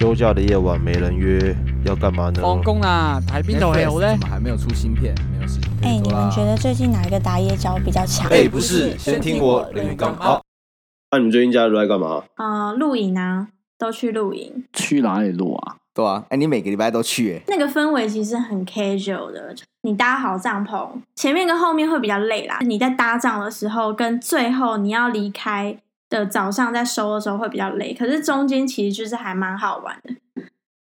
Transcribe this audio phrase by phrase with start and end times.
[0.00, 1.54] 休假的夜晚没人约，
[1.84, 2.40] 要干嘛呢？
[2.40, 4.20] 放工啦，睇邊度戲好 Netflix 咧怎？
[4.20, 5.14] 么还没有出新片？
[5.30, 5.98] 没有事情哎。
[6.02, 8.26] 你们觉得最近哪一个打野角比较强？
[8.30, 10.16] 哎、不是，先听我连云刚。
[10.16, 10.42] 好，
[11.10, 12.24] 那、你们最近假日都在干嘛？
[12.36, 15.76] 呃，露营啊，都去露营，去哪里露啊？
[15.92, 19.54] 对啊，哎、你每个礼拜都去、哎，那个氛围其实很 casual 的。
[19.82, 22.58] 你搭好帐篷，前面跟后面会比较累啦。
[22.62, 25.76] 你在搭帐的时候，跟最后你要离开
[26.10, 30.14] 的早上在收的时候会比较累，可是中间其实就是还蛮好玩的。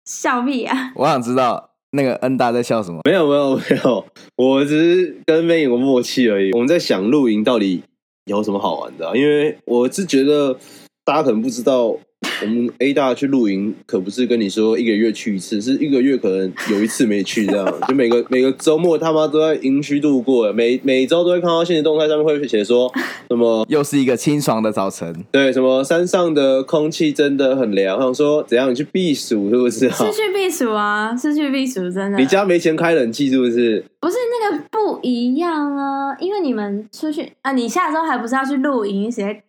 [0.03, 0.91] 笑屁啊！
[0.95, 2.99] 我想知道那个恩大在笑什么。
[3.05, 4.05] 没有没有没有，
[4.35, 6.51] 我只是跟 May 有个默契而已。
[6.51, 7.83] 我们在想露营到底
[8.25, 10.57] 有什么好玩的、啊，因为我是觉得
[11.05, 11.95] 大家可能不知道，
[12.43, 22.91] 我们 A 大去露营可不是跟你说一个月去一次，是一个月可能有一次没去这样，就每个每个周末他妈都在营区度过，每每周都会看到现实动态上面会写说
[23.29, 29.95] 什么 又是一个清爽的早晨，对什么山上的空气真的很凉，我想说怎样你去避暑是不是啊？
[29.95, 32.17] 是去避暑啊，是去避暑，真的。
[32.17, 33.83] 你家没钱开冷气是不是？
[33.99, 39.11] 不是那个不一样啊，因为你们出去啊，你下周还不是要去露营？
[39.11, 39.43] 谁？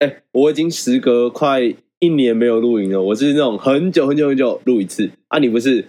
[0.00, 5.86] 哎、我已经时隔快一年没有露营了，我是那种很久很久很久露一次啊，你不是？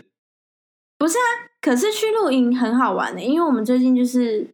[1.00, 4.46] 不是啊，可是去露营很好玩的、因为我们最近就是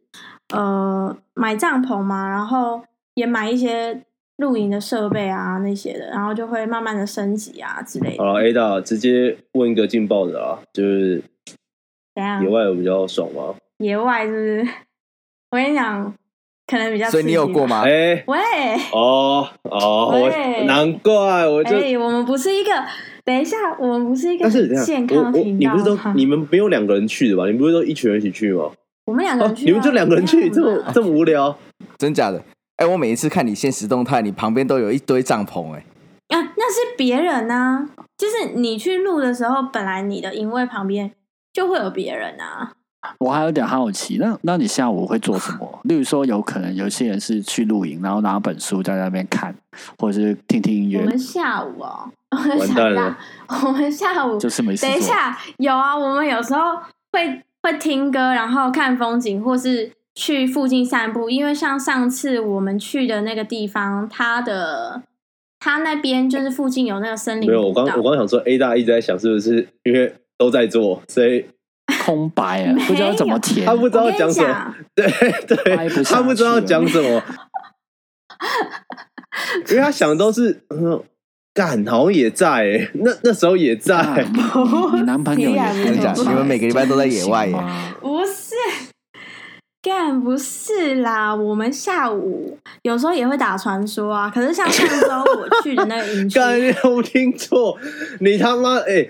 [0.54, 4.02] 呃买帐篷嘛，然后也买一些
[4.38, 8.24] 露营的设备啊那些的，然后就会慢慢的升级啊之类的。
[8.24, 11.22] 好了，A 大直接问一个劲爆的啊，就是
[12.14, 12.48] 怎样野？
[12.48, 13.54] 外有比较爽吗？
[13.76, 14.38] 野外是不
[14.70, 14.74] 是？
[15.52, 16.14] 我跟你讲，
[16.70, 17.10] 可能比较。
[17.10, 17.66] 所以你有过？
[17.66, 17.82] 吗？
[17.84, 18.38] 哎、喂，
[18.92, 20.30] 哦哦，
[20.66, 21.76] 难怪我就。
[21.76, 22.70] 哎、我们不是一个，
[23.24, 24.48] 等一下，我们不是一个
[24.84, 27.46] 健康的频道你不是都你们没有两个人去的吧？
[27.46, 28.70] 你不是都一群人一起去吗？
[29.06, 31.56] 我们两个哦人，去、啊你们就两个人去，这么这么无聊？
[31.98, 32.40] 真假的？
[32.76, 35.84] 哎、我每一次看你现实动态，你旁边都有一堆帐篷、哎，
[36.28, 41.10] 啊，那是别人呐、就是你去录的时候，本来你的营位旁边
[41.52, 42.72] 就会有别人啊。
[43.18, 45.80] 我还有点好奇，那那你下午会做什么？
[45.84, 49.54] 例如说，有可能有些人是去露营，然后拿本书在那边看，
[49.98, 53.18] 或者是听听音乐，我们下午哦，我们完蛋了
[53.64, 54.86] 我们下午就是没事。
[54.86, 56.76] 等一下有啊，我们有时候
[57.12, 61.30] 会会听歌，然后看风景，或是去附近散步。
[61.30, 65.02] 因为像上次我们去的那个地方，它的
[65.58, 71.46] 它那边就是附近有那个森林没有，我刚我刚想说 A 大一直在想是不是因为都在做，所以
[72.04, 73.66] 空白啊，不知道怎么填。
[73.66, 74.48] 他不知道讲什么。
[74.48, 77.22] 讲，对不对，他不知道讲什么，
[79.70, 81.02] 因为他想的都是嗯，
[81.54, 86.12] 干好像也在、欸，那那时候也在、啊你你男朋友也不是啊真假？
[86.14, 87.58] 不是你们每个礼拜都在野外耶、耶？
[88.00, 88.54] 不是。
[89.82, 94.28] 干不是啦，我们下午有时候也会打传说啊。
[94.28, 97.78] 可是像上周我去的那个营区， 干，你有听错？
[98.20, 99.08] 你他妈哎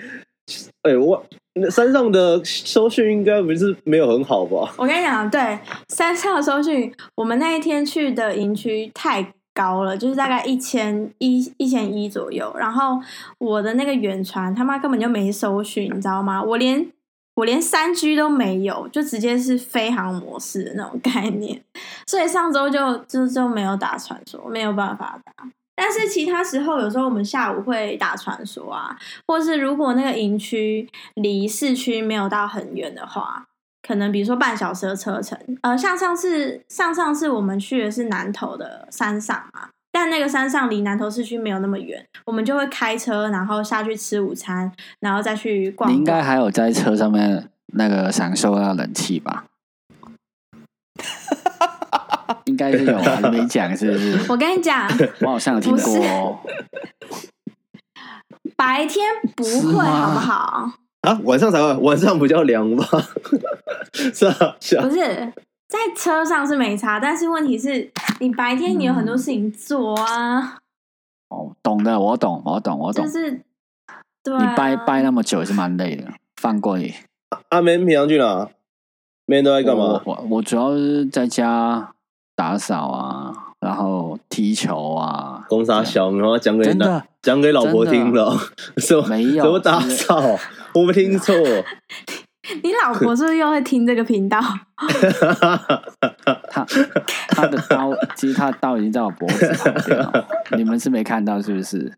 [0.82, 1.38] 哎、我那
[1.70, 4.72] 山上的收讯应该不是没有很好吧？
[4.76, 12.54] 我跟你讲，对山上的收讯，我们那一天去的营区太高了，就是大概一千一一千一左右。
[12.56, 13.00] 然后
[13.38, 16.40] 我的那个远传他妈根本就没收讯，你知道吗？
[16.42, 16.86] 我连
[17.34, 21.60] 我连三 G 都没有，就直接是飞行模式的那种概念。
[22.06, 25.32] 所以上周就就就没有打传说，没有办法打。
[25.82, 28.94] 但是其他时候，有时候我们下午会打传说啊，
[29.26, 33.46] 或是如果那个营区离市区没有到很远的话，
[33.82, 44.70] 可能比如说半小时的车程，呃，像上次上上次我们去的是南投的山上嘛，但那个山上离南投市区没有那么远，我们就会开车，然后下去吃午餐，
[45.00, 45.94] 然后再去逛逛。
[45.94, 49.46] 你应该还有在车上面那个享受到冷气吧？
[52.46, 54.18] 应该是有啊，你没讲是不是？
[54.30, 54.88] 我跟你讲，
[55.20, 56.38] 我好像有听过哦。
[58.56, 60.70] 白天不是会，好不好？
[61.02, 62.84] 啊，晚上才会，晚上不叫凉吗？
[63.94, 64.98] 是啊，是啊不，是
[65.68, 70.58] 在车上是没差，但是问题是你白天你有很多事情做啊，
[71.30, 73.06] 哦，懂的，我懂，我懂，我懂。
[73.06, 73.30] 就是
[74.22, 76.04] 对、你啊，掰掰那么久也是蛮累的，
[76.36, 76.94] 放过你。
[77.48, 78.48] 阿梅平常去哪？
[79.24, 79.84] 每天都在干嘛？
[79.84, 81.92] 我我我主要是在家
[82.40, 85.44] 打扫啊，然后踢球啊。
[85.46, 88.34] 公沙小，然后讲给男真的讲给老婆听了，
[88.78, 90.38] 什么没有什么打扫？
[90.72, 91.34] 我没听错。
[92.62, 94.40] 你老婆是不是又会听这个频道？
[96.50, 96.66] 他
[97.28, 100.26] 他的刀，其实他的刀已经在我脖子旁边了，
[100.56, 101.92] 你们是没看到是不是？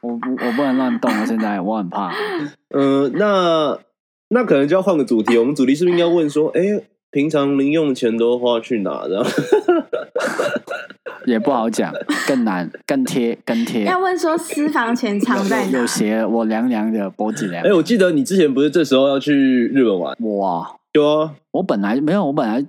[0.00, 2.10] 我不我不能乱动，我现在我很怕。
[2.74, 3.78] 嗯，那
[4.30, 5.36] 那可能就要换个主题。
[5.36, 6.60] 我们主题是不是应该问说，哎、
[7.12, 9.04] 平常零用钱都花去哪？
[9.06, 9.24] 这样
[11.24, 11.94] 也不好讲，
[12.26, 13.84] 更难，更贴，更贴。
[13.84, 15.86] 要问说私房钱藏在哪有？
[15.86, 17.72] 鞋我凉凉的脖子凉哎、。
[17.72, 19.32] 我记得你之前不是这时候要去
[19.68, 20.16] 日本玩？
[20.38, 22.66] 哇，有啊，我本来没有，我本来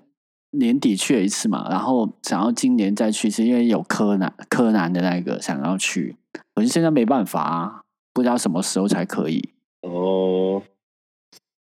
[0.51, 6.15] 年底去了一次嘛，然后想要今年再去一次，因为有柯南柯南的那个想要去，
[6.53, 7.81] 可是现在没办法啊，
[8.13, 9.49] 不知道什么时候才可以。
[9.81, 10.61] 哦，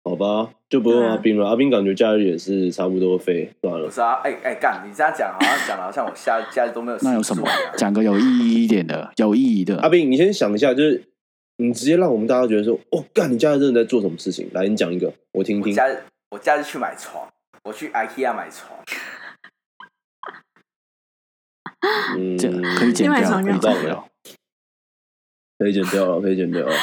[0.04, 1.46] 好吧，就不用阿斌了。
[1.46, 3.92] 阿斌感觉假日也是差不多飞，算了不。
[3.92, 6.96] 是啊，哎哎干，你这样讲好像讲的好像我下家里都没有。
[7.02, 7.46] 那有什么？
[7.76, 9.78] 讲个有意义一点的，有意义的。
[9.82, 11.04] 阿斌，你先想一下，就是
[11.58, 14.48] 你直接让我们大家觉得说，哦，干，你假日真的在做什么事情？
[14.54, 15.70] 来，你讲一个，我听听。
[15.70, 17.28] 我假日我假日去买床，
[17.64, 18.70] 我去 IKEA 买床。
[22.16, 24.08] 嗯，这可以剪掉，另外一种就可以剪掉。
[25.58, 26.74] 可以剪掉了，可以剪掉了。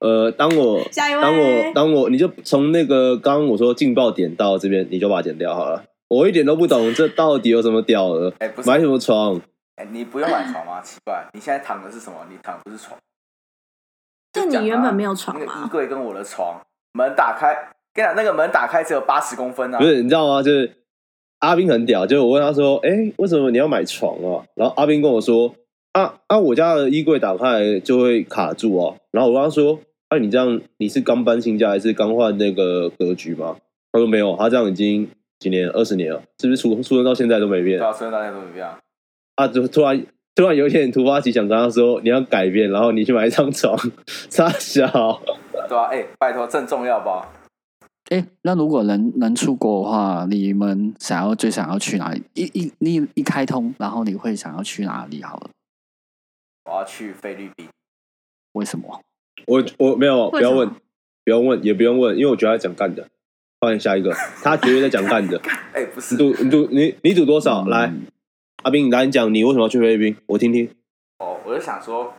[0.00, 5.84] 呃，当我 下一位当我当我，你就从那个刚刚我说劲爆点到这边，你就把它剪掉好了。
[6.08, 9.40] 我一点都不懂这到底有什么屌的，哎，不是，买什么床？
[9.76, 10.80] 哎，你不用买床吗？
[10.84, 12.16] 奇怪，你现在躺的是什么？
[12.30, 12.98] 你躺的不是床。
[14.32, 15.68] 但就你原本没有床那个衣？
[15.70, 16.60] 柜跟我的床
[16.92, 17.54] 门打开，
[17.92, 19.84] 跟你讲，那个门打开只有八十公分啊不。
[19.84, 20.42] 是，你知道吗？
[20.42, 20.70] 就是
[21.40, 25.54] 阿斌很屌，就是我问他说：“哎、为什么你要买床啊？”然后阿斌跟我说
[26.02, 29.78] ：“啊啊，我家的衣柜打开来就会卡住哦。”然后我跟他说
[30.08, 33.56] ：“啊，你这样你是刚搬新家还是刚换那个格局吗？”
[33.92, 35.08] 他说：“没有，他这样已经
[35.38, 38.66] 几年，二十年了，是不是出出生到现在都没变对？”啊，所以大家都没变。
[38.66, 38.78] 啊，
[39.36, 40.04] 啊就突然
[40.34, 43.76] 突然有一天突发奇想跟他说：“你要改变，然后你去买一张床，
[44.30, 44.86] 傻小。”
[45.68, 47.32] 对啊，哎，拜托，正重要吧？
[48.10, 52.22] 哎，那如果能能出国的话，你们想要最想要去哪里？
[52.32, 55.22] 一一你一开通，然后你会想要去哪里？
[55.22, 55.50] 好了，
[56.68, 57.66] 我要去菲律宾。
[58.52, 59.00] 为什么？
[59.46, 60.68] 我我没有，不要问，
[61.24, 63.08] 不用问，也不用问，因为我觉得他讲干的。
[63.60, 64.12] 换下一个，
[64.44, 65.40] 他绝对在讲干的。
[65.72, 67.62] 哎，不是你，赌你赌你你赌多少？
[67.62, 67.92] 嗯来，
[68.62, 70.22] 阿斌，你来你讲，你为什么要去菲律宾？
[70.26, 70.70] 我听听。
[71.18, 72.14] 哦，我就想说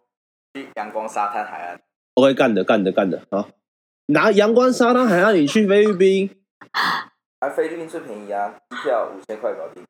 [0.53, 1.79] 去阳光沙滩海岸。
[2.15, 3.47] OK，干的干的干的啊！
[4.07, 6.29] 拿阳光沙滩海岸，你去菲律宾？
[7.39, 9.83] 啊，菲律宾最便宜啊，机票五千块搞定。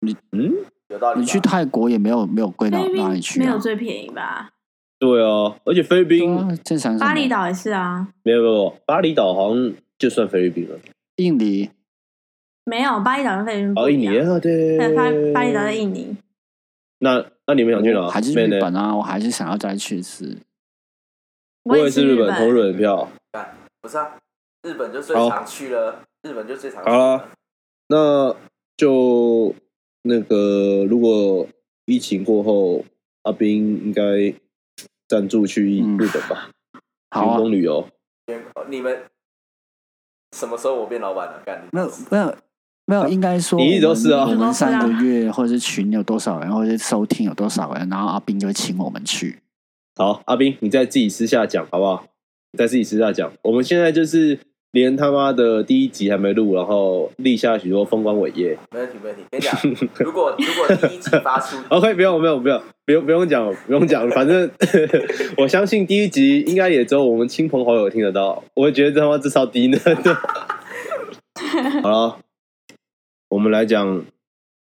[0.00, 1.20] 你嗯，有道理。
[1.20, 4.50] 你去泰国也没有没有贵到哪里去、啊，没有最便宜吧？
[4.98, 6.98] 对啊，而且菲律宾、啊正常。
[6.98, 10.78] 巴厘岛也是啊，没有没有，巴厘岛好像就算菲律宾了。
[11.16, 11.70] 印尼
[12.64, 14.30] 没有巴厘岛跟菲律宾哦，印尼不一样。
[14.30, 15.04] 啊，对，对，巴
[15.34, 16.16] 巴厘岛在印尼。
[17.00, 18.08] 那那你们想去哪？
[18.08, 18.96] 还是日本啊？
[18.96, 20.38] 我还是想要再去一次。
[21.64, 23.08] 我也是日日本，投日本票。
[23.82, 24.16] 不是啊，
[24.62, 27.28] 日本就最常去了，日本就最常去好了，
[27.88, 28.34] 那
[28.76, 29.54] 就
[30.06, 31.46] 那个，如果
[31.84, 32.84] 疫情过后，
[33.22, 34.02] 阿斌应该
[35.08, 36.50] 赞助去嗯日本吧，
[37.10, 37.88] 好工旅游。
[38.68, 39.02] 你们
[40.36, 41.42] 什么时候我变老板了？
[41.44, 42.36] 干你没有没有
[42.86, 49.40] 没有，应该说你一直都是啊上个月或者是群有多少人，或者是收听有多少人，然后阿斌就会请我们去。
[49.96, 52.06] 好，阿斌，你再自己私下讲好不好？
[52.52, 53.32] 你再自己私下讲。
[53.42, 54.38] 我们现在就是
[54.72, 58.58] 连他妈的第一集还没录，然后立下许多风光伟业。
[58.72, 59.22] 没问题，没问题。
[59.30, 59.54] 跟你讲，
[60.04, 64.50] 如果如果第一集发出 OK，不用不用不用不用不用讲不用讲，反正
[65.38, 68.42] 我相信第一集应该也只有我们亲朋好友听得到。
[68.54, 70.14] 我觉得这他妈至少低能的。
[71.82, 72.18] 好了，
[73.30, 74.04] 我们来讲，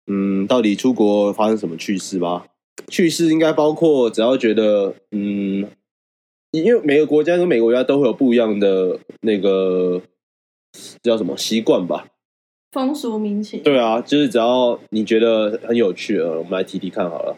[0.06, 2.46] 嗯，到底出国发生什么趣事吧？
[2.88, 5.66] 趣事应该包括只要觉得，嗯，
[6.52, 10.00] 因为每个国家跟每个国家都会有不一样的那个
[11.02, 12.07] 叫什么习惯吧？
[12.73, 13.62] 风俗民情。
[13.62, 17.37] 对啊，就是只要你觉得很有趣呃，我们来提提看好了。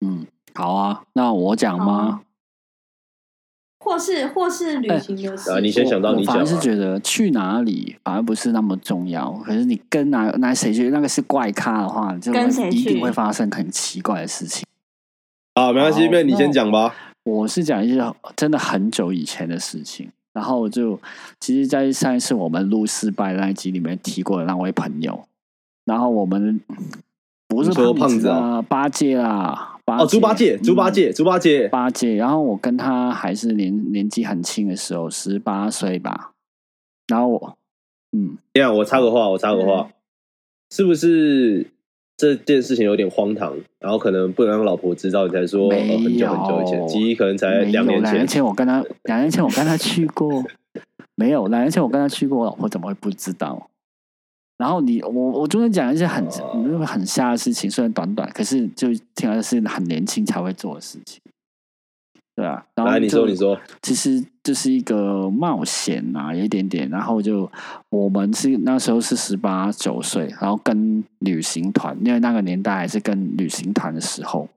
[0.00, 2.22] 嗯，好啊，那我讲吗？
[3.78, 14.66] 或是或是旅行的事啊你先想到我反而你讲啊是觉得去哪里反而不是那么重要，可是你跟哪哪谁去那个是怪咖的话，就跟谁一定去会发生很奇怪的事情。
[15.54, 17.05] 好，没关系，好妹你先那讲吧。
[17.26, 20.98] 我是讲一些真的很久以前的事情，然后我就
[21.40, 25.26] 其实，在上一次我们录失败那一集里面提过的那位朋友，
[25.84, 26.60] 然后我们
[27.48, 36.32] 不是胖胖子啊，八戒啦，八哦，猪八戒，猪八嗯戒，猪八戒，八戒，然后我跟他还是年年纪很轻的时候，十八岁吧。
[37.08, 37.58] 然后我，
[38.12, 39.90] 嗯，这样我插个话，我插个话，
[40.70, 41.72] 是不是
[42.16, 43.54] 这件事情有点荒唐？
[43.78, 48.02] 然后可能不能让老婆知道，你才说、呃、很久很久以前，有其实可能才两年前。
[48.02, 50.42] 两年前我跟他，两年前我跟他去过，
[51.14, 53.68] 没有，两年前我跟他去过，我老婆怎么会不知道？
[54.58, 61.20] 然后你我我中间讲一些很、哦很瞎的事情，虽然短短，可是就听来是很年轻才会做的事情，
[62.36, 62.64] 对啊。
[62.76, 66.88] 然后来，你说，你说，其实这是一个冒险啊，有一点点。
[66.90, 67.50] 然后就
[67.88, 74.48] 我们是那时候是十八九岁，然后跟旅行团，因为那个年代还是跟旅行团的时候，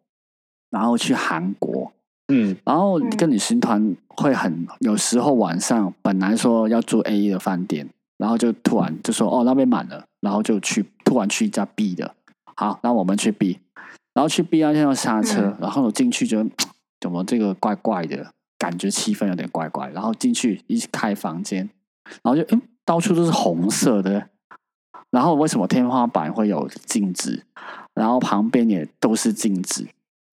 [0.70, 1.92] 然后去韩国，
[2.28, 12.14] 嗯，然后嗯跟旅行团会很有时候晚上本来说要住 A 的饭店，然后就突然就说哦那边满了，然后就去突然去一家 B 的，
[12.56, 13.58] 好，那我们去 B，
[14.14, 16.50] 然后去 B 那天要下车，嗯然后我进去觉得
[17.00, 21.70] 怎么这个怪怪的，感觉气氛有点怪怪，然后进去一开房间，
[22.24, 24.30] 然后就嗯到处都是红色的，
[25.12, 27.46] 然后为什么天花板会有镜子，
[27.94, 29.88] 然后旁边也都是镜子，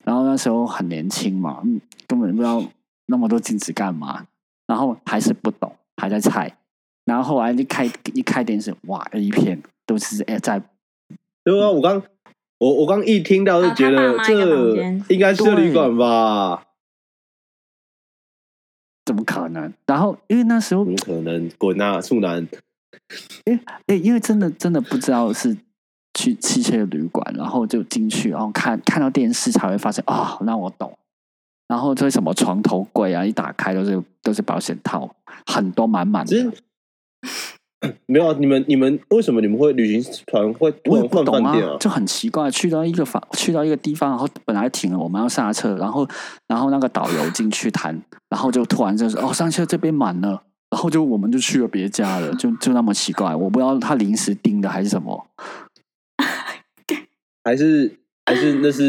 [0.05, 2.63] 然后那时候很年轻嘛，嗯，根本不知道
[3.07, 4.27] 那么多镜子干嘛，
[4.67, 6.57] 然后还是不懂，还在猜，
[7.05, 10.61] 然后后来一开一开电视，哇一片都是哎在
[11.45, 12.03] 对啊，我刚
[12.59, 14.33] 我我刚一听到就觉得这
[15.09, 16.65] 应该是旅馆吧？
[19.05, 19.73] 怎么可能？
[19.87, 21.49] 然后因为那时候怎么可能？
[21.59, 22.49] 滚啊，处男！
[23.87, 25.57] 哎，因为真的真的不知道是
[26.15, 30.99] 去汽车旅馆，然后就进去，然后看看到电视才会发现啊、那我懂。
[31.69, 36.51] 然后这什么床头柜啊，一打开都是都是保险套，很多满满的是。
[38.07, 41.77] 没有啊，你们你们为什么你们会旅行团会突我也然换不懂啊饭店啊，？
[41.79, 42.51] 就很奇怪。
[42.51, 46.09] 去到一个房，去到一个地方，然后本来停了，我们要下车，然后
[46.49, 55.27] 然后那个导游进去谈， 然后就突然就是哦，上车这边满了，然后就我们就去了别家了，就就那么奇怪，我不知道他临时订的还是什么。
[57.45, 58.83] 还是还是那是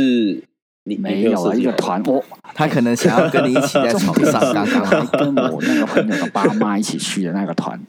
[0.85, 2.23] 你你没有啊，一个团，我
[2.55, 5.07] 他可能想要跟你一起在床上， 刚刚。
[5.07, 7.79] 跟我那个朋友的爸妈一起去的那个团，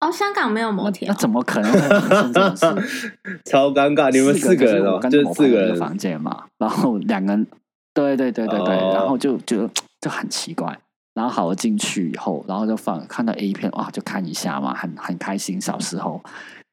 [0.00, 3.18] 哦，香港没有摩天哦，那怎么可能会发生这种事？
[3.44, 7.46] 超尴尬，你们四个人哦，就四个人，房间嘛，然后两个人，
[7.92, 9.68] 对对对对对，哦然后就就
[10.00, 10.78] 就很奇怪。
[11.12, 15.60] 然后好了进去以后，然后就放看到 A 片，哇，就看一下嘛，很很开心。
[15.60, 16.22] 小时候，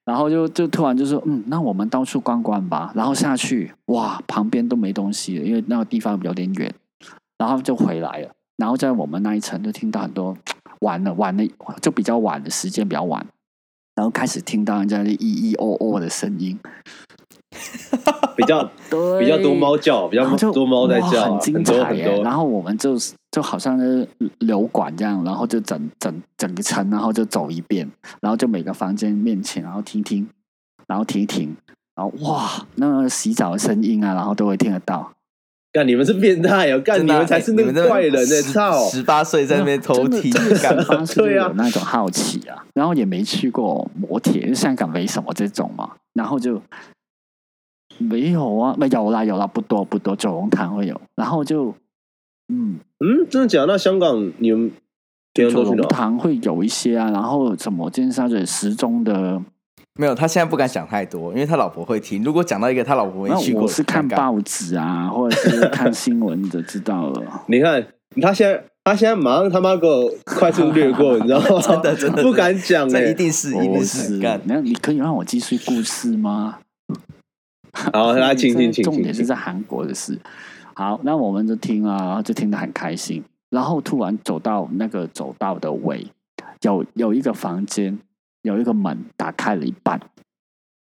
[0.06, 2.92] 然后就就突然就说，嗯，那我们到处逛逛吧。
[2.96, 6.74] 然后下去，哇，旁边都没东西了，因为那个地方有点远。
[7.38, 8.30] 然后就回来了。
[8.58, 10.38] 然后在我们那一层就听到很多
[10.82, 11.44] 晚了晚了，
[11.82, 13.26] 就比较晚的时间比较晚，
[13.96, 16.58] 然后开始听到人家的咿咿哦哦的声音，
[18.36, 22.08] 比较对，比较多猫叫，比较 多猫在哇叫，很精彩耶。
[22.08, 22.34] 很多然。
[22.34, 22.96] 后我们就
[23.32, 24.08] 就好像是
[24.40, 27.90] 流管这样，然后就整整整个城，然后就走一遍，
[28.22, 30.28] 然后就每个房间面前，然后听听，
[30.88, 31.56] 然后停一停，
[31.96, 35.12] 然后哇，那个洗澡的声音啊，然后都会听得到。
[35.78, 36.80] 干你们是变态哦！
[36.80, 38.26] 干你们才是那个怪人呢！
[38.26, 38.84] 十操！
[38.90, 46.60] 十八岁在那边偷听，干十八岁就对啊有那种好奇啊，然后也没去过摩铁，香港没什么这种嘛，然后就
[48.00, 51.76] 没有啊，没有啦有啦，不多不多，九龙潭会有，然后就
[52.48, 53.68] 嗯，嗯，真的假的？
[53.68, 54.72] 那香港你们
[55.36, 55.88] 九龙都去哪？
[55.90, 59.40] 潭会有一些啊，然后什么尖沙咀时钟的，
[59.98, 62.24] 没有，他现在不敢想太多，因为他老婆会听。
[62.24, 67.24] 如果讲到一个他老婆没那去过，我是看报纸啊，或者是看新闻就知道了。
[67.48, 67.86] 你看
[68.22, 71.62] 他现在，他现在马上他妈给我快速略过，你知道吗？
[71.68, 73.14] 真的真的不敢讲哎这一。
[73.16, 74.40] 定是一定不是干。
[74.46, 76.60] 那你可以让我继续故事吗？
[77.74, 78.84] 好，来，请请请。
[78.84, 80.18] 重点是在韩国的事。
[80.74, 83.24] 好，那我们就听啊，然后就听得很开心。
[83.50, 86.06] 然后突然走到那个走道的尾，
[86.62, 87.98] 有有一个房间，
[88.48, 90.00] 有一个门打开了一半。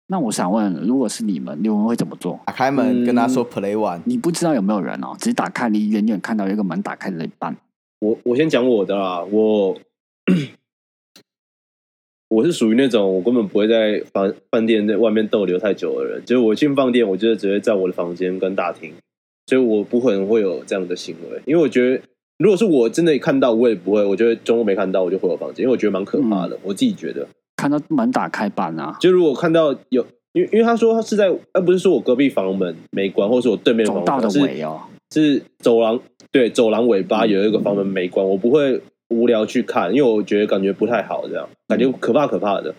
[0.08, 2.38] 那我想问，如果是你们，你们会怎么做？
[2.46, 7.56] 打开门嗯跟他说 play one，你不知道有没有人哦，只是打开，你远远看到有一个门打开了一半。
[7.98, 9.76] 我我先讲我的啦，我
[12.30, 18.92] 我是属于那种我根本不会在饭饭店在外面逗留太久的人，就是我进饭店，我就是只会在我的房间跟大厅，
[19.48, 22.00] 所以我不可能会有这样的行为，因为我觉得
[22.38, 27.26] 如果是我真的看到，我也不会，我觉得中午没看到我就回我房间，因为我觉得蛮可怕的，我自己觉得。
[27.56, 34.80] 看到门打开半啊，就如果看到有，因为因为他说他是在，而不是说我隔壁房门没关，或者是我对面房走道的门是尾哦，
[35.12, 35.98] 是走廊，
[36.30, 42.74] 对，走廊尾巴有一个房门没关，我不会无聊去看，因为我觉得感觉不太好，这样感觉可怕可怕的。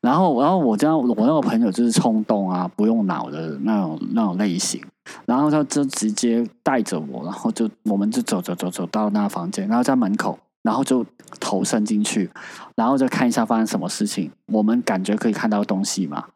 [0.00, 4.80] 然后，然后我这样，我那个朋友就是冲动啊，不用脑的那种那种类型，
[5.26, 11.04] 然后他就直接带着我，然后就我们就走走走走到那房间，然后在门口，然后就
[11.40, 12.30] 头伸进去，
[12.76, 14.30] 然后就看一下发生什么事情。
[14.46, 16.26] 我们感觉可以看到东西嘛，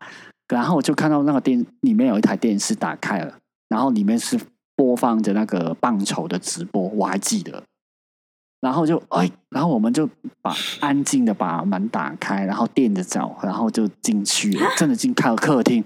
[0.49, 3.35] 然后就看到那个电里面有一台电视打开了，
[3.69, 4.39] 然后里面是
[4.75, 7.63] 播放着那个棒球的直播，我还记得。
[8.59, 10.09] 然后就哎，然后我们就
[10.43, 15.85] 把安静的把门打开，然后垫着脚，然后就进去了，真的进开了客厅，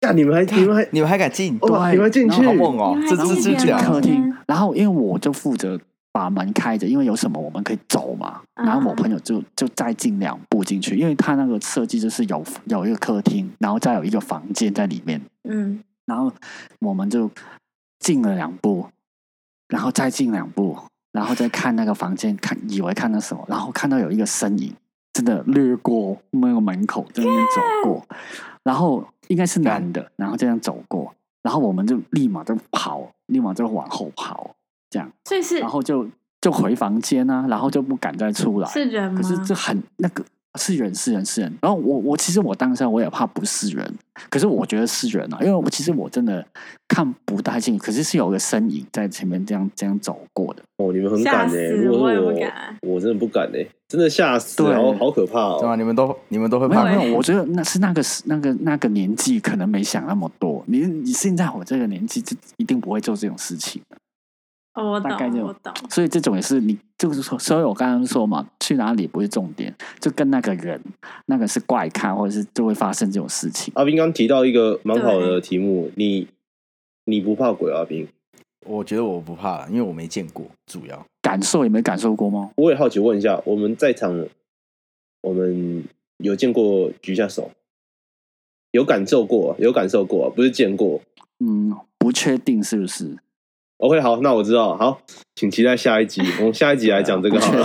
[0.00, 1.56] 干你们还你们还你们还敢进？
[1.58, 2.98] 对你们进去然后好猛哦！
[3.08, 5.80] 这这这这客厅，然后因为我就负责
[6.18, 8.40] 把门开着，因为有什么我们可以走嘛。
[8.56, 16.32] 然后我朋友就就再进两步进去，因为他那个设计就是有有一个客厅，然后再有一个房间在里面，嗯，然后
[16.80, 17.30] 我们就
[18.00, 18.88] 进了两步，
[19.68, 20.76] 然后再进两步，
[21.12, 24.74] 然后再看那个房间，看以为看到什么，然后看到有一个身影
[25.12, 28.04] 真的掠过那个门口，在那边走过，
[28.64, 34.50] 然后应该是男的，然后这样走过，然后我们就立马就跑，立马就往后跑，
[34.90, 36.06] 这样，所以是然后就
[36.40, 38.68] 就回房间啊，然后就不敢再出来。
[38.68, 39.20] 是人吗？
[39.20, 40.24] 可是这很那个
[40.58, 43.94] 是人是人是人，然后我我其实我当下我也怕不是人，
[44.30, 46.44] 可是我觉得是人啊，因为我其实我真的
[46.88, 55.74] 看不太清楚，可是是有个身影在前面这样这样走过的，哦，你们很敢哎、如果是我我，我真的不敢哎、真的吓死，对然后好可怕哦对吗？
[55.74, 55.76] 哦。
[55.76, 56.84] 你们都你们都会怕吗？
[56.84, 63.96] 没有没有，我觉得那是那个时那个那个年纪可能没想那么多，你你现在我这个年纪就一定不会做这种事情的，
[64.78, 65.72] 哦，我懂，大概就我懂。
[65.90, 70.80] 所以这种也是你就是说，所以我刚刚说嘛，去哪里不是重点，就跟那个人
[71.26, 73.72] 那个是怪咖，或者是就会发生这种事情。
[73.76, 76.28] 阿斌刚提到一个蛮好的题目，你
[77.04, 77.72] 你不怕鬼？
[77.72, 78.06] 阿斌，
[78.66, 82.50] 我觉得我不怕，因为我没见过，主要感受也没感受过吗？
[82.56, 84.26] 我也好奇问一下，我们在场
[85.22, 85.84] 我们
[86.18, 87.50] 有见过举下手，
[88.70, 91.00] 有感受过，有感受过，不是见过。
[91.40, 93.16] 嗯，不确定是不是？
[93.78, 94.76] OK，好，那我知道。
[94.76, 95.00] 好，
[95.36, 97.64] 请期待下一集， 我们下一集来讲这个好了。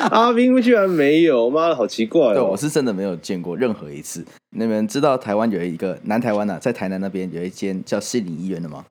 [0.10, 2.56] 阿斌居然没有，妈的，好奇怪对，哦我！
[2.56, 4.24] 是真的没有见过任何一次。
[4.56, 8.86] 你们知道台湾有一个南台湾呐、啊，在台南那边有一间叫杏林医院的吗？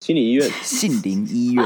[0.00, 1.64] 心理医院杏林医院，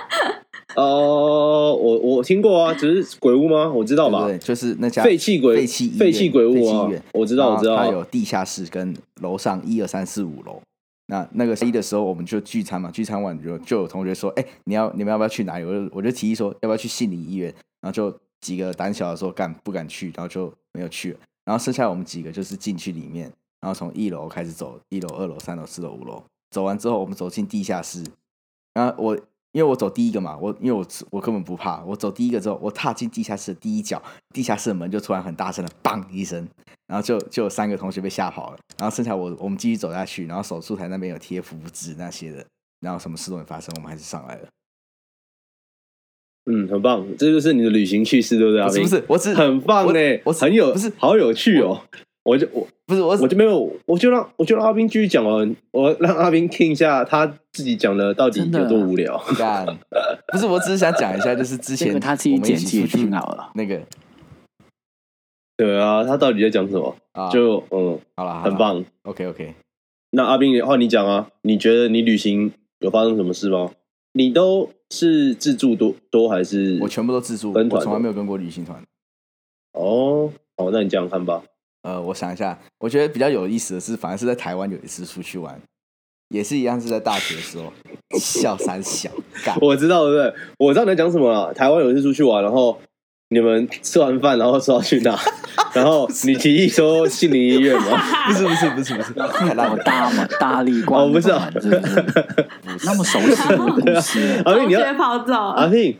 [0.76, 3.70] 哦，我我听过啊，只是鬼屋吗？
[3.70, 4.38] 我知道吧对对？？
[4.38, 7.86] 就是那家废弃鬼废弃废弃鬼屋啊我知道，我知道它。
[7.88, 10.62] 有地下室跟楼上一二三四五楼。
[11.10, 15.64] 那那个一的时候，我们就聚餐嘛，聚餐完就就有同学说，哎、你要你们要不要去哪里？
[15.64, 17.52] 我就我就提议说，要不要去心理医院？
[17.80, 21.18] 然后就几个胆小的说干不敢去，然后就没有去了。
[21.44, 23.24] 然后剩下我们几个就是进去里面，
[23.60, 28.04] 然后从一楼开始走，一楼、二楼、三楼、四楼、五楼，走完之后，我们走进地下室。
[28.72, 29.18] 然后我
[29.52, 34.00] 因为我走第一个嘛，我因为我我根本不怕，我走第一个之后，我踏进地下室的第一脚，
[34.32, 36.48] 地下室的门就突然很大声的砰一声，
[36.86, 42.46] 然后就就有三个同学被吓跑了，然后剩下我我们继续走下去，然后手术台那边有贴符纸那些的，
[42.80, 44.48] 然后什么事都没发生，我们还是上来了。
[46.46, 48.64] 嗯，很棒，这就是你的旅行趣事，对不对？
[48.64, 51.82] 不是不是，我只很棒我呢，我很有，不是好有趣哦。
[52.22, 59.16] 我就我不是我我就没有，我就让我就让阿斌继续讲完，我让阿斌听一下他自己讲的到底有多无聊。
[59.38, 59.66] 干，
[60.28, 63.50] 不是我只是想讲一下，就是之前他自己我剪辑去听好了。
[63.54, 63.80] 那个
[65.56, 66.94] 对啊，他到底在讲什么？
[67.12, 68.54] 啊，就嗯，好了，很。
[68.56, 68.84] 棒。
[69.02, 69.54] OK OK，
[70.10, 73.70] 那阿斌，换你讲啊，你觉得你旅行有发生什么事吗？
[74.12, 76.78] 你都是自助多多还是？
[76.82, 78.82] 我全部都自助，跟团我从来没有跟过旅行团。
[79.72, 81.42] 哦，好，那你讲讲看吧。
[81.82, 85.60] 呃，我想一下，我觉得比较有意思的是，反而是在台湾有一次出去玩，
[86.28, 87.72] 也是一样是在大学的时候，
[88.18, 89.10] 笑三小
[89.44, 89.56] 干。
[89.60, 90.34] 我知道，对不对？
[90.58, 91.54] 我知道你在讲什么了。
[91.54, 92.78] 台湾有一次出去玩，然后
[93.30, 95.18] 你们吃完饭，然后说要去哪，
[95.72, 97.98] 然后你提议说杏林医院吗？
[98.28, 99.82] 不是不是不是不是，太烂我了。
[99.82, 101.28] 大嘛大力光，我不是？
[102.84, 105.96] 那么熟悉的故事，阿斌，你要跑走，阿斌，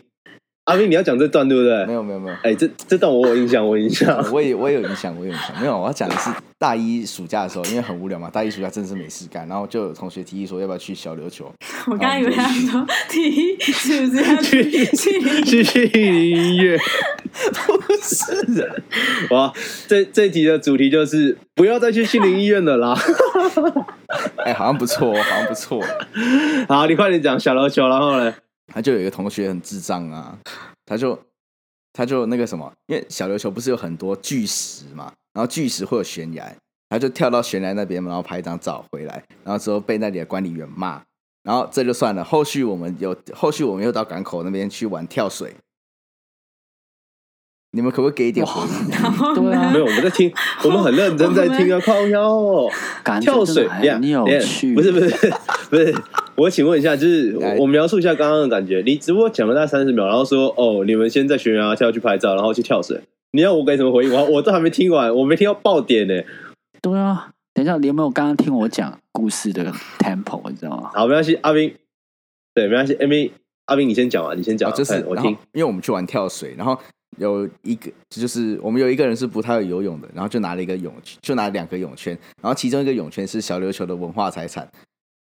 [0.65, 1.85] 阿斌，你要讲这段对不对？
[1.87, 4.23] 没有没有没有，哎，这这段我有印象，我有印象。
[4.31, 5.59] 我也我也有印象，我也有印象。
[5.59, 11.51] 没有，我要讲的是大一暑假的时候，因为很无聊嘛，大一暑假真的是没事干，然后就有同学提议说要不要去小琉球。
[11.87, 16.77] 我刚刚以为他说提议是不是要去去去杏林医院，
[17.65, 18.75] 不是啊，
[19.31, 19.53] 哇！
[19.87, 22.95] 这这一题的主题就是不要再去杏林医院了啦。
[24.45, 25.83] 哎，好像不错哦，好像不错。
[26.67, 28.31] 好，你快点讲小琉球，然后呢？
[28.73, 30.37] 他就有一个同学很智障啊，
[30.85, 31.17] 他就
[31.93, 36.55] 他就那个什么，因为小琉球不是有很多巨石嘛，然后巨石会有悬崖，
[36.89, 41.01] 他就跳到悬崖那边，然后拍一张照回来，然后之后被那里的管理员骂，
[41.43, 45.53] 然后这就算了，后续我们有后续我们又到港口那边去玩跳水，
[47.73, 48.89] 你们可不可以给一点回应？
[49.35, 50.31] 对啊没有，我们在听，
[50.65, 52.69] 我们很认真在听啊，靠腰哦。
[53.03, 54.75] 感觉跳水真的很有等一下趣。
[54.75, 55.33] 不是不是
[55.69, 55.95] 不是，
[56.35, 58.83] 我请问一下，就是我描述一下刚刚的感觉。
[58.85, 62.99] 你只不过讲了大概三十秒，然后说哦，你们先在悬崖跳下去拍照，然后去跳水。
[63.31, 64.13] 你要我给什么回应？
[64.13, 66.13] 我我都还没听完，我没听到爆点呢。
[66.81, 70.41] 对啊，等一下，你有没有刚刚听我讲故事的 tempo？
[70.49, 70.91] 你知道吗？
[70.93, 71.73] 好，没关系，阿斌，
[72.53, 73.31] 对，没关系，阿斌，
[73.67, 75.31] 阿斌你先讲啊，你先讲啊，啊，就是我听。
[75.53, 76.77] 因为我们去玩跳水，然后
[77.17, 84.67] 有一个就是我们有一个人是不太会游泳的，然后就拿了一个泳，就拿两个泳圈，然后其中一个泳圈是小琉球的文化财产，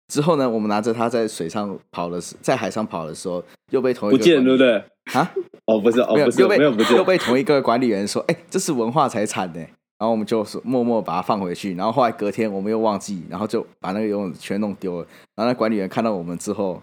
[0.07, 4.83] 之后呢，我们拿着它在水上跑的时，在海上跑的时候，又被同一个不见对不对？
[5.13, 5.31] 啊，
[5.65, 9.59] 哦，不是哦，不是没有又被没有不见又，被同一个管理员说，哎、这是文化财产呢。
[9.97, 15.07] 然后我们就说默默把它放回去，然后后来隔天我们又忘记，然后就把那个游泳圈弄丢了。
[15.35, 16.81] 然后那管理员看到我们之后，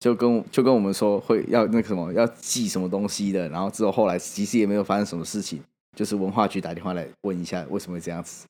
[0.00, 3.48] 就跟就跟我们说会要那个什么要寄什么东西的。
[3.48, 5.60] 然后之后后来其实也没有发生什么事情，
[5.96, 8.46] 就是文化局打电话来问一下为什么会这样子，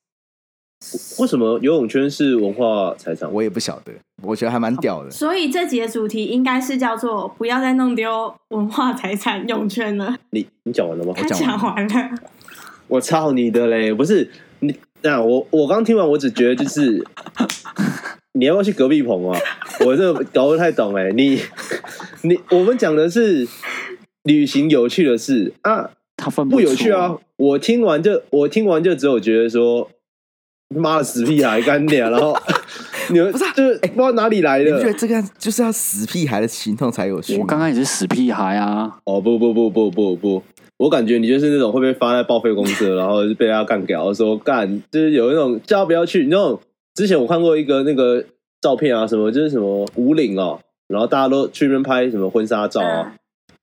[1.18, 3.33] 为什么游泳圈是文化财产？
[3.33, 5.11] 我也不晓得，我觉得还蛮屌的。
[5.11, 11.14] 所以这集的主题应该是叫做“不要再弄丢文化财产泳圈了你你讲完了吗？
[11.16, 12.18] 他讲完讲完了，
[12.88, 13.94] 我操你的嘞！
[13.94, 14.30] 不是
[14.61, 17.07] 你，那我我刚听完，我只觉得就是
[18.37, 19.40] 你要不要去隔壁棚啊？
[19.87, 21.40] 我这搞不太懂哎、你
[22.23, 23.47] 你我们讲的是
[24.25, 27.16] 旅行有趣的事啊，他分不有趣啊！
[27.37, 29.90] 我听完就我听完就只有觉得说，
[30.75, 32.37] 妈的死屁孩干点，然后
[33.11, 37.37] 你们就是不知道哪里来你不觉得这个就是要死屁孩的行动才有趣？
[37.38, 38.99] 我刚刚也是死屁孩啊！
[39.05, 40.42] 哦不不不不不不。
[40.77, 46.23] 我感觉你就是那种会被发在报废公司，然后被大家干掉，说干就是有一种叫他不要去。
[46.25, 46.61] 你那种
[46.94, 48.24] 之前我看过一个那个
[48.61, 53.16] 照片啊，什么就是什么五岭哦，然后大家都去那边拍什么婚纱照啊，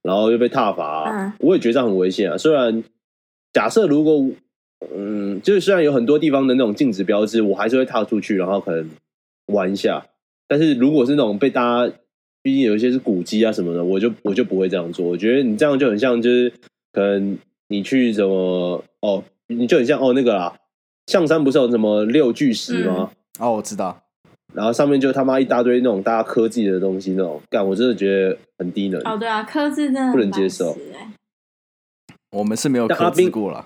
[0.03, 2.37] 然后又被踏伐、啊嗯我也觉得这样很危险啊。
[2.37, 2.83] 虽然
[3.53, 4.29] 假设如果
[4.95, 8.89] 嗯，就是虽然有很多地方的那种禁止标志，我还是会踏出去，然后可能
[9.47, 10.05] 玩一下。
[10.47, 11.93] 但是如果是那种被大家，
[12.41, 15.05] 毕竟有一些是古迹啊什么的，我就我就不会这样做。
[15.05, 16.51] 我觉得你这样就很像，就是
[16.91, 20.55] 可能你去什么哦，你就很像哦那个啦，
[21.05, 23.11] 象山不是有什么六巨石吗？
[23.41, 24.01] 哦，我知道，
[24.53, 29.01] 然后上面就他妈一大堆那种大家科技的东西，那种干，我真的觉得很低能。
[29.01, 30.77] 哦对啊，科技真的不能接受
[32.31, 33.65] 我们是没有克但阿斌制过了。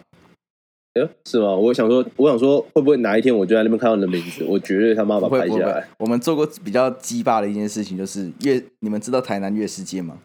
[0.94, 1.54] 哎，是吗？
[1.54, 10.20] 我想说，我想说，会不会哪一天我就在那边看到你的名字， 我绝对他妈把拍下来。，我们做过比较鸡巴的一件事情，就是月，你们知道台南月世界吗？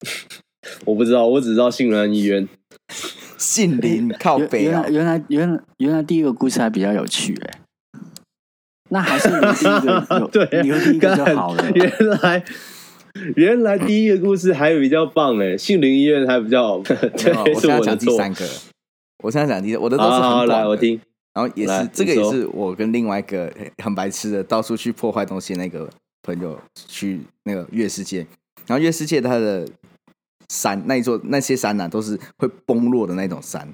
[0.84, 2.46] 我不知道，我只知道杏仁安医院。
[3.38, 7.60] 杏林靠北啊原来，原来原来原来第一个故事还比较有趣哎、
[8.92, 11.70] 那还是你第一个 对啊，留第一个就好了。
[11.74, 12.44] 原来
[13.36, 16.82] 原来第一个故事还比较棒哎，杏林医院还比较 好。
[16.82, 17.80] 对，我现在。
[17.80, 18.46] 讲第三个，
[19.24, 21.00] 我现在讲第，我的都是好好来，我听。
[21.34, 23.50] 然后也是这个也是我跟另外一个
[23.82, 25.88] 很白痴的到处去破坏东西那个
[26.22, 28.18] 朋友去那个月世界，
[28.66, 29.66] 然后月世界它的
[30.50, 33.66] 山那一座那些山呐、都是会崩落的那种山，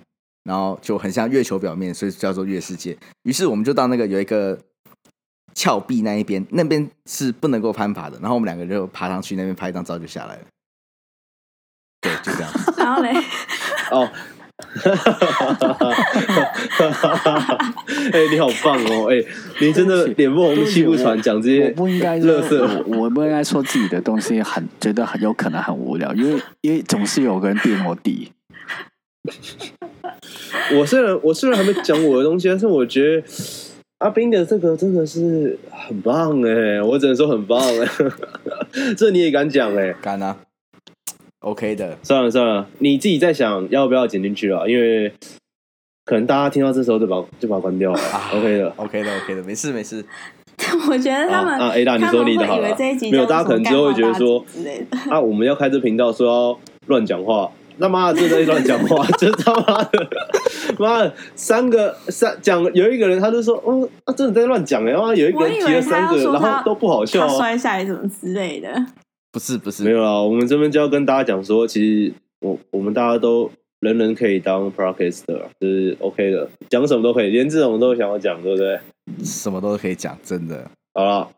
[0.45, 2.97] 然后就很像月球表面，所以叫做月世界。
[3.25, 4.57] 于是我们就到那个有一个
[5.59, 10.43] 峭壁那一边，那边是不能够攀爬的，然后我们两个就爬上去那边拍一张照就下来了。
[12.01, 12.51] 对，就这样。
[12.79, 13.13] 然后嘞，
[13.91, 14.09] 哦。
[18.13, 19.09] 哎、你好棒哦！
[19.11, 19.25] 哎、
[19.61, 22.85] 你真的脸不红气不喘，讲这我些不应该说，乐色。
[22.87, 28.33] 我我不应该说自己的东西很觉得很有可能很无聊，因为因为总是有个人垫我底。
[30.75, 33.23] 我虽然我虽然还没讲我的东西，但是我觉得
[33.99, 37.89] 阿斌的这个真的是很棒哎，我只能说很棒哎，
[38.97, 39.93] 这你也敢讲哎？
[40.01, 40.37] 敢啊
[41.41, 41.99] ，OK 的。
[42.03, 44.67] 算了算了，你自己在想要不要剪进去啊？
[44.69, 45.13] 因为
[46.05, 47.99] 可能大家听到这时候就把就把它关掉了。
[48.01, 48.73] 啊 OK 的。
[48.77, 50.05] OK 的，OK 的，没事没事。
[50.91, 52.77] 我觉得他们啊啊 A 大你说你的好了
[53.11, 54.45] 没有大家可能之后会觉得说。
[55.11, 57.51] 啊，我们要开这频道说要乱讲话，
[57.81, 60.09] 他妈的真的在乱讲话， 真他妈的，
[60.79, 67.37] 妈的三个三讲有一个人他就说，哦，啊真的在乱讲哎，然后有一个人提了三个，然后都不好笑他啊。
[67.37, 68.69] 摔下来什么之类的，
[69.33, 78.79] 不是不是，没有啦，我们这边就要跟大家讲说，其实我我们大家都人人可以当 podcaster，就是 OK 的，讲什么都可以，连这种都想要讲，对不对？
[79.25, 80.71] 什么都可以讲，真的。
[80.95, 81.29] 好了，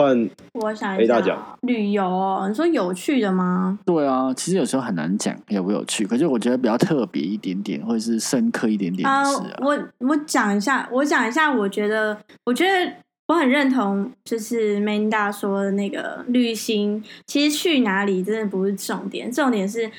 [0.00, 1.20] 换我想一下
[1.62, 3.78] 旅游哦，你说有趣的吗？
[3.84, 9.58] 对啊，其实有时候很难讲有不有趣，可是我觉得比较特别一点点，或者是深刻一点点啊、的事啊。
[9.60, 12.92] 我我讲一下，我讲一下，我觉得，我觉得
[13.28, 19.90] 我很认同，就是 Manda 说的那个旅行，其实去哪里真的不是重点，重点是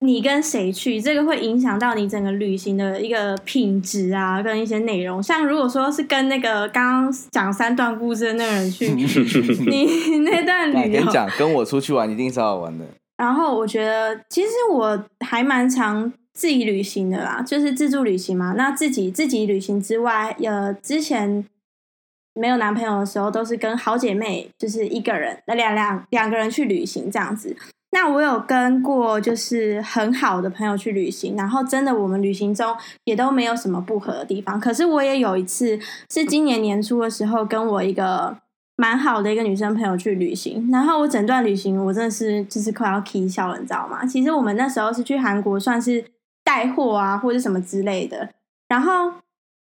[0.00, 5.22] 你跟谁去，这个会影响到你整个旅行的一个品质啊，跟一些内容。
[5.22, 12.84] 像如果说是跟那个刚刚讲三段故事的那个人去， 你那段旅游跟你，讲，跟我出去玩一定是好玩的。
[13.16, 18.54] 然后我觉得，其实我还蛮常自己旅行的啦，就是自助旅行嘛。
[18.58, 21.46] 那自己自己旅行之外，呃，之前
[22.34, 27.56] 没有男朋友的时候，都是跟好姐妹，就是一个人，那两两两个人去旅行这样子。
[27.94, 34.58] 那我有跟过就是很好的朋友去旅行，然后真的我们旅行中也都没有什么不合的地方。
[34.58, 35.78] 可是我也有一次
[36.10, 38.36] 是今年年初的时候，跟我一个
[38.76, 44.04] 蛮好的一个女生朋友去旅行，然后我整段旅行我真的是就是快要 k 笑了，你知道吗？
[44.04, 46.04] 其实我们那时候是去韩国，算是
[46.42, 48.30] 带货啊或者什么之类的，
[48.66, 49.12] 然后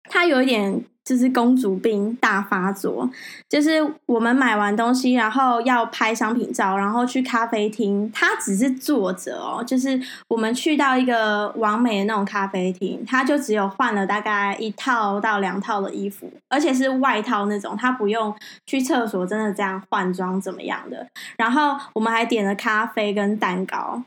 [0.09, 0.83] 他有一点。
[1.09, 3.09] 就是公主病大发作，
[3.49, 9.63] 就是我们买完东西，然后要拍商品照，然后去咖啡厅，他只是坐着哦。
[9.65, 18.31] 就是我们去到一个完美的那种咖啡厅，他就只有换了大概一套到两套的衣服，而且是外套那种，他不用
[18.67, 21.07] 去厕所真的这样换装怎么样的。
[21.37, 24.03] 然后我们还点了咖啡跟蛋糕，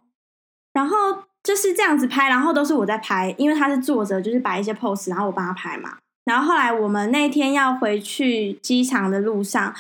[0.73, 0.97] 然后
[1.43, 5.97] 就是这样子拍，然后都是我在拍，因为他是坐着，就是摆一些 pose，然后我帮他拍嘛。
[6.25, 9.75] 然后后来我们那天要回去机场的路上，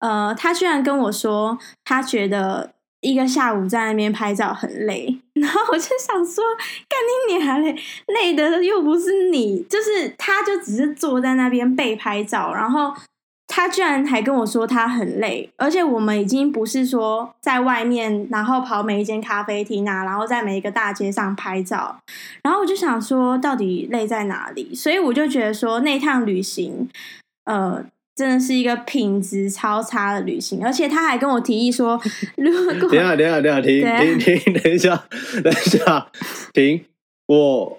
[0.00, 5.18] 呃，他居然跟我说，他觉得一个下午在那边拍照很累。
[5.34, 6.44] 然后我就想说，
[6.88, 7.74] 干你娘嘞，
[8.06, 12.94] 累的又不是你，就是他就只是坐在那边被拍照，然后。
[13.52, 21.98] 他居然还跟我说他很累，而且我们已经不是说在外面，然后跑每一间咖啡厅啊，然后在每一个大街上拍照。
[22.44, 24.72] 然后我就想说，到底累在哪里？
[24.72, 26.88] 所以我就觉得说，那趟旅行，
[27.44, 27.84] 呃，
[28.14, 30.64] 真的是一个品质超差的旅行。
[30.64, 32.00] 而且他还跟我提议说，
[32.38, 35.04] 如果 等下等下等下停停停，等一下
[35.42, 36.06] 等一下
[36.52, 36.84] 停。
[37.26, 37.78] 我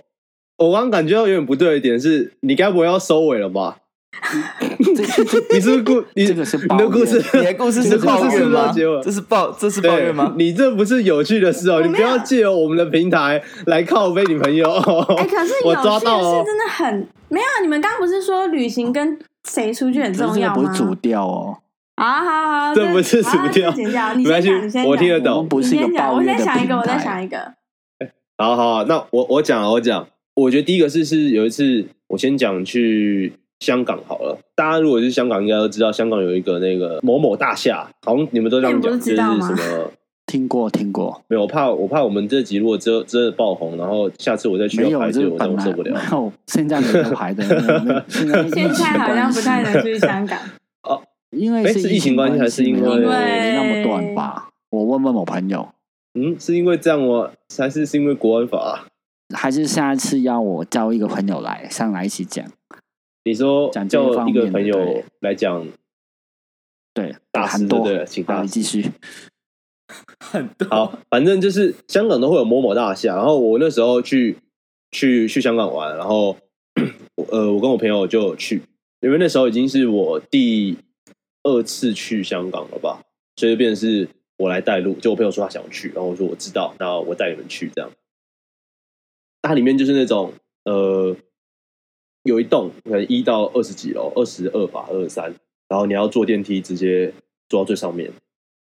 [0.57, 3.77] 我刚感觉到有点不对的点是，你该不会要收尾了吧？
[4.77, 8.71] 你是不是故你 这个是你的故事，你的故事是抱怨吗？
[9.01, 10.33] 这是抱这是抱怨吗？
[10.37, 11.81] 你这不是有趣的事哦！
[11.81, 14.69] 你不要借由我们的平台来靠背你朋友。
[14.69, 17.45] 哎，可是 我抓到是真的很没有。
[17.61, 20.61] 你们刚不是说旅行跟谁出去很重要吗？
[20.61, 21.57] 不是主调哦。
[21.95, 23.71] 啊，好好，这不是主调。
[24.15, 24.49] 没关系，
[24.85, 25.47] 我听得懂。
[25.47, 27.53] 不是一个抱我再想一个，我再想一个。
[28.37, 33.33] 好好，那我我讲我讲，我觉得第一个是是有一次，我先讲去。
[33.61, 39.23] 香港好了，大家如果是香港，应该都知道香港有一个那个某某大厦，好像你们都这样讲，就是什
[39.55, 39.91] 么
[40.25, 46.33] 听过听过，没有我怕我怕我们这集如果真真的爆红，然后下次我再去要排队，我真受不了。
[46.47, 47.43] 现在没有排的，
[48.09, 50.39] 现在 现在好像不太能去香港
[50.83, 50.99] 哦，
[51.31, 54.49] 因为是疫情关系还是因为那么短吧？
[54.71, 55.69] 我问问我朋友，
[56.15, 57.29] 嗯，是因为这样吗？
[57.55, 58.85] 还是是因为国安法？
[59.35, 62.43] 还是下一次要我叫一个朋友来上来一起讲？
[63.23, 65.67] 你说叫一个朋友来讲，
[66.93, 68.91] 对，大师对，请大师继续。
[70.19, 74.37] 很好，反正就是香港都会有某某大厦，然后我那时候去
[74.89, 76.35] 去去香港玩，然后
[77.29, 78.63] 呃，我跟我朋友就去，
[79.01, 80.77] 因为那时候已经是我第
[81.43, 83.03] 二次去香港了吧，
[83.35, 84.07] 所以就变成是
[84.37, 87.91] 我来带路，就我朋友说他想去，然后我说我知道，那我带你们去这样。
[89.43, 91.15] 它里面就是那种呃。
[92.23, 95.33] 有一栋可能一到二十几楼，二十二吧，二十三，
[95.67, 97.11] 然后你要坐电梯直接
[97.49, 98.11] 坐到最上面，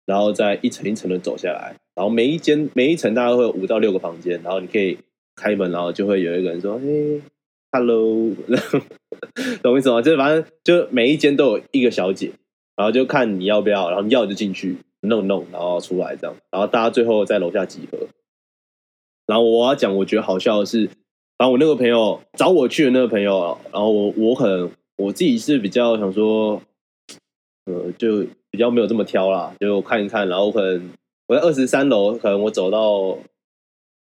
[0.05, 4.97] 然后再一层一层的走下来，然后每一间每一层大概会有五到六个房间，然后你可以
[5.35, 7.21] 开门，然后就会有一个人说：“嘿
[7.71, 8.31] ，hello。
[9.61, 10.01] ”懂我意思吗？
[10.01, 12.31] 就是反正就每一间都有一个小姐，
[12.75, 17.99] 然后就看你要不要，然后你要就进去弄弄，然后出来这样，然后大家最后在楼下集合。
[19.27, 20.89] 然后我要讲，我觉得好笑的是。
[21.43, 26.61] 然后我那个朋友找我去的那个朋友，然后我我可能我自己是比较想说，
[27.65, 30.89] 呃，就比较没有这么挑啦，就看一看，然后可能
[31.27, 33.17] 我在二十三楼，可能我走到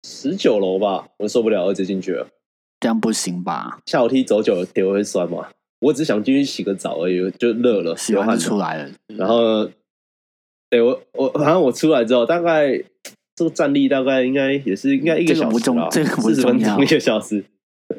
[0.03, 2.27] 十九楼吧，我受不了，直接进去了。
[2.79, 3.79] 这样不行吧？
[3.87, 5.49] 下楼梯走久了，腿会酸嘛。
[5.79, 8.91] 我只想进去洗个澡而已，就热了，洗完就出来了。
[9.07, 9.67] 然后，
[10.69, 12.83] 对我我反正我出来之后，大概。
[13.35, 17.43] 这个站立大概应该也是应该一个小时吧，四十分钟一个小时。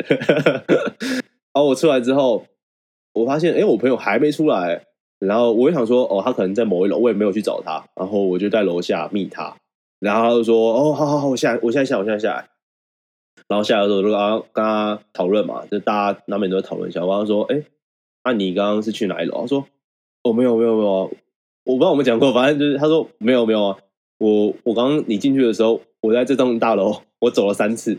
[1.52, 2.46] 然后我出来之后，
[3.12, 4.84] 我发现哎，我朋友还没出来。
[5.18, 7.82] 然后我就想说，哦，他可能在某一楼，我也没有去找他。
[7.94, 9.56] 然后我就在楼下密他，
[9.98, 12.48] 然后他就说，哦，好好好，我下，我现在下，我现在下来。
[13.48, 17.00] 然后下来的时候就刚跟他讨论嘛，就大家难免都会讨论一下。
[17.00, 17.62] 我刚刚说，哎，
[18.24, 19.40] 那你刚刚是去哪一楼？
[19.40, 19.66] 他说，
[20.22, 21.10] 哦，没有没有没有，
[21.64, 23.78] 我不知道我们讲过，反正就是他说没有没有啊。
[24.18, 27.98] 我我刚刚你进去的时候，我在这栋大楼，我走了三次，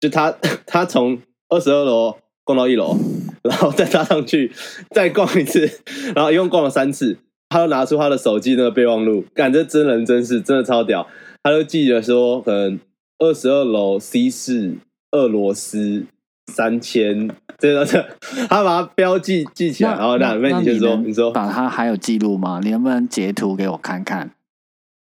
[0.00, 0.34] 就他
[0.66, 2.96] 他从二十二楼逛到一楼，
[3.42, 4.52] 然后再搭上去
[4.90, 5.80] 再逛一次，
[6.14, 7.18] 然后一共逛了三次。
[7.50, 11.08] 他又拿出他的手机那个备忘录，感觉真人真事，真的超屌。
[11.42, 12.78] 他就记得说，可能
[13.18, 14.74] 二十二楼 C 四
[15.12, 16.04] 俄罗斯
[16.52, 18.06] 三千，这个这
[18.50, 22.60] 他把它标记记起来，然后两位你先说，你说把它还有记录吗？
[22.62, 24.30] 你能不能截图给我看看？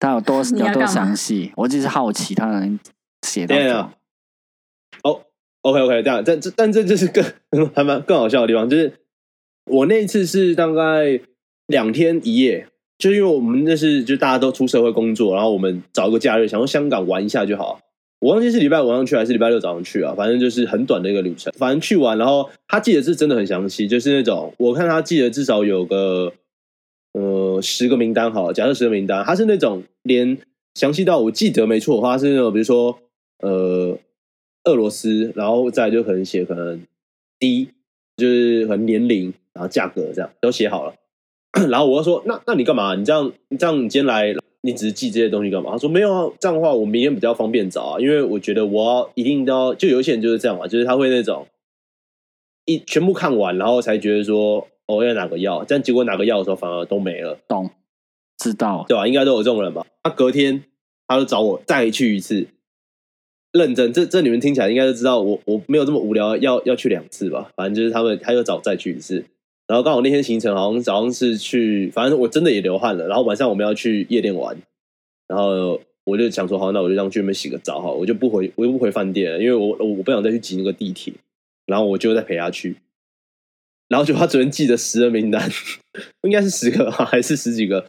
[0.00, 1.52] 他有多 有多详细？
[1.54, 2.76] 我只是好奇他能
[3.24, 3.90] 写到什
[5.04, 5.20] 哦
[5.62, 7.22] ，OK OK，这样，但这但这就是更
[7.74, 8.92] 还蛮更好笑的地方，就是
[9.66, 11.20] 我那一次是大概
[11.66, 12.66] 两天一夜，
[12.98, 17.78] 就因为我们那是就大家都出社会工作，然后我们找一个假日，想说香港玩一下就好。
[18.20, 21.50] 我忘记是礼拜五晚上去还是礼拜六早上去啊，反正就是很短的一个旅程。
[21.56, 26.30] 反正去完，然后他记得是真的很详细，就是那种我看他记得至少有个
[27.12, 30.38] 呃十个名单好了，假设十个名单，他是那种连
[30.74, 32.98] 详细到我记得没错的话，他是那种比如说
[33.38, 33.98] 呃
[34.64, 36.80] 俄罗斯，然后再就可能写可能
[37.38, 37.68] 低
[38.16, 40.94] 就是可能年龄，然后价格这样都写好了。
[41.68, 42.94] 然后我就说，那那你干嘛？
[42.94, 45.72] 你这样你这样你今天来，你只是记这些东西干嘛？
[45.72, 51.48] 他说没有啊，这样的话我明天比较方便找啊，因为我觉得我要一定都要，就有一些人就是这样嘛，就是他会那种
[52.66, 57.70] 一全部看完，然后才觉得说哦要哪个药，但结果哪个药的时候反而都没了，懂，
[58.38, 59.06] 知道，对吧？
[59.06, 59.86] 应该都有这种人吧？
[60.02, 60.64] 他隔天
[61.06, 62.46] 他就找我再去一次，
[63.52, 67.52] 认真，这这你们听起来应该都知道，我我没有这么无聊，要要去两次吧？
[67.56, 69.24] 反正就是他们他又找我再去一次。
[69.66, 73.06] 然后刚好那天行程好像早上是去，反正我真的也流汗了。
[73.06, 74.56] 然后晚上我们要去夜店玩，
[75.28, 81.14] 然后我就想说，好，那我就让去那边洗个澡哈，我就不回，我就不回饭店了，因为我我不想再去挤那个地铁。
[81.66, 82.74] 然后我就再陪他去，
[83.90, 85.46] 然后就他昨天记的十个名单，
[86.24, 87.86] 应该是十个 还是十几个，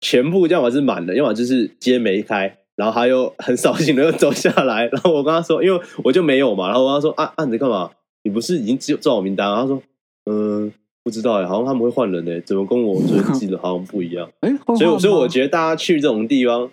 [0.00, 2.56] 全部要么是满的，要么就是今天没开。
[2.76, 7.90] 然后他又很扫兴的又走下来， 然后我跟他说，因为我就没有嘛，然后我跟他说，啊啊，你在干嘛？
[8.22, 9.52] 你不是已经只有做好名单？
[9.52, 9.82] 他说，
[10.30, 10.72] 嗯。
[11.02, 14.30] 不知道哎，好像他们会换人哎，怎么跟我昨天记得好像不一样？
[14.40, 16.70] 哎，所以所以我觉得大家去这种地方，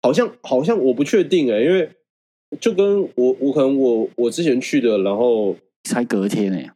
[0.00, 1.90] 好像好像我不确定哎，因为
[2.60, 6.70] 就跟我我可能我我之前去的，然后才隔天哎，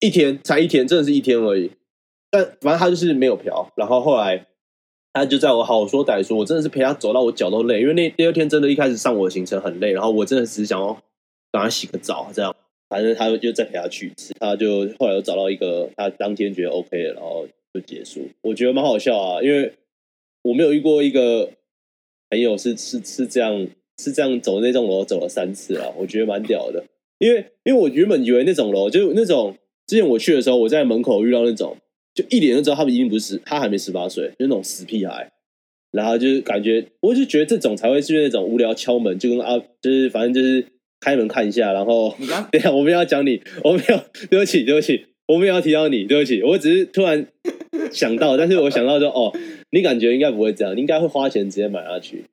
[0.00, 1.70] 一天才一天，真的是一天而已。
[2.30, 4.46] 但反正他就是没有嫖，然后后来
[5.12, 10.92] 他就在我好说歹说，我真的是陪他走到我脚都累，因为那第二天真的一开始上我的行程很累，然后我真的只是想要
[11.50, 12.54] 赶快洗个澡这样。
[12.90, 18.26] 反正他就再陪他去一次，他就后来又找到一个他当天觉得 OK 的，然后就结束。
[18.40, 19.74] 我觉得蛮好笑啊，因为
[20.42, 21.50] 我没有遇过一个
[22.30, 23.66] 朋友是是是这样
[23.98, 26.84] 是这样走那栋楼走了三次啊，我觉得蛮屌的。
[27.18, 29.54] 因为因为我原本以为那种楼就那种
[29.88, 31.76] 之前我去的时候，我在门口遇到那种，
[32.14, 35.32] 就一脸就知道他们一定不是他还没十八岁，就那种死屁孩。
[35.90, 40.64] 然后就是感觉，我就觉得这种才会是那种无聊敲门，就跟啊，就是反正就是。
[41.00, 42.12] 开门看一下，然后
[42.50, 47.24] 等下 我们要讲你，我没有，对不起，对不起，我们要提到你，对不起，我只是突然
[47.92, 49.32] 想到，但是我想到说，哦，
[49.70, 52.24] 你感觉应该不会这样，你应该会花钱直接买下去。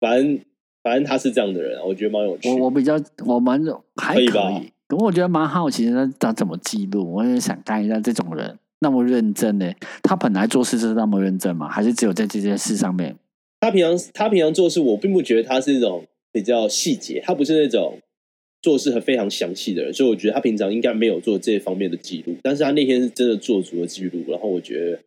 [0.00, 0.40] 反正
[0.82, 2.48] 反正他是这样的人，我觉得蛮有趣。
[2.48, 3.62] 我我比较我蛮
[3.94, 7.14] 还可以吧，可我觉得蛮好奇的，他怎么记录？
[7.14, 9.72] 我也想看一下这种人那么认真呢？
[10.02, 11.68] 他本来做事就是那么认真吗？
[11.68, 13.16] 还是只有在这件事上面？
[13.60, 16.04] 他平常他平常做事，我并不觉得他是那种。
[16.34, 17.96] 比较细节，他不是那种
[18.60, 22.34] 做事很非常详细的人，所以我觉得他平常应该没有做这方面的记录。
[22.42, 24.98] 但是他那天是真的做足了记录，然后我觉得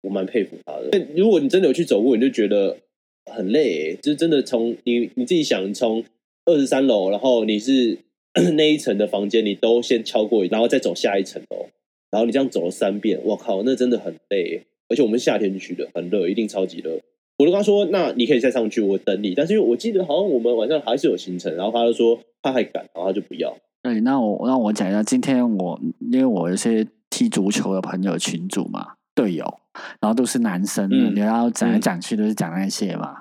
[0.00, 1.06] 我蛮佩服他的。
[1.14, 2.76] 如果你真的有去走过，你就觉得
[3.32, 6.02] 很累，就是真的从你你自己想，从
[6.44, 7.96] 二十三楼，然后你是
[8.56, 11.66] 那一层的房间，你都先敲过，然后再走下一层楼，
[12.10, 14.64] 然后你这样走了三遍，我靠，那真的很累。
[14.88, 16.98] 而且我们夏天去的，很热，一定超级热。
[17.38, 23.54] 我就跟他说：“那你可以再上去，我等你。”但是因为我记得好像我们晚上还是有行程，然后他就说他还赶，然后他就不要。
[23.82, 29.44] 对，那我那我讲一下，今天我因为我有些踢足球的朋友群主嘛，队友，
[30.00, 33.20] 然后都是男生，然后讲来讲去都是讲那些嘛。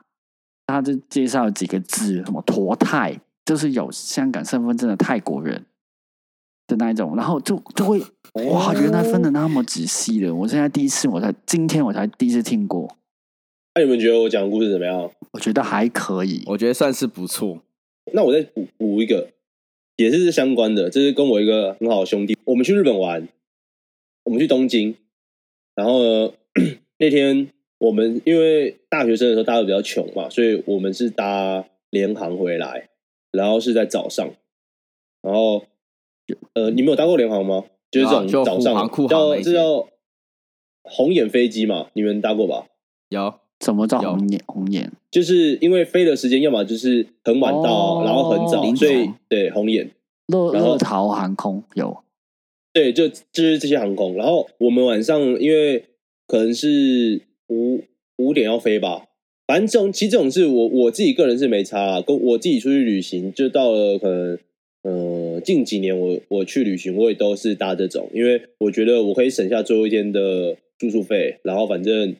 [0.66, 5.66] 他就介绍几个字，什么“驼泰”，就是有香港身份证的泰国人
[6.68, 7.98] 的那一种，然后就就会
[8.34, 12.98] 哇，原来分的那么仔细的，我现在第一次，我才今天我才第一次听过。
[13.74, 15.10] 那你们觉得我讲的故事怎么样？
[15.32, 17.62] 我觉得还可以，我觉得算是不错。
[18.12, 19.30] 那我再补补一个，
[19.96, 23.30] 也是相关的，这是跟我一个很好的兄弟，我们去日本玩，
[24.26, 24.94] 我们去东京，
[25.74, 26.34] 然后呢
[27.00, 32.90] 那天我们因为大学生的时候大家都比较穷嘛，所以我们是搭联航回来，
[33.32, 34.30] 然后是在早上，
[35.22, 35.66] 然后
[36.54, 37.66] 呃，你们有搭过联航吗？
[37.90, 39.88] 就是这种早上叫这叫
[40.84, 41.88] 红眼飞机嘛？
[41.94, 42.68] 你们搭过吧？
[43.10, 43.34] 有。
[43.60, 44.44] 怎么叫红眼？
[44.46, 49.90] 红眼就是因为飞的时间要么就是很晚到，然后很早，所以对红眼。
[50.28, 52.04] 乐乐桃航空有，
[52.72, 54.14] 对，就就是这些航空。
[54.14, 55.86] 然后我们晚上因为
[56.28, 57.84] 可能是五
[58.18, 59.07] 五点要飞吧，
[59.48, 64.38] 反正这种其实这种事我我自己个人是没差，跟我自己出去旅行，就到了可能
[64.84, 72.16] 呃近几年我我去旅行我也都是搭这种，因为我觉得我可以省下最后一天的住宿费，然后反正。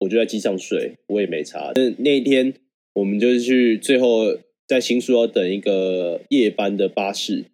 [0.00, 1.72] 我就在机上睡，我也没差。
[1.76, 2.52] 那那一天，
[2.94, 7.44] 我们就是去最后在新宿要等一个夜班的巴士，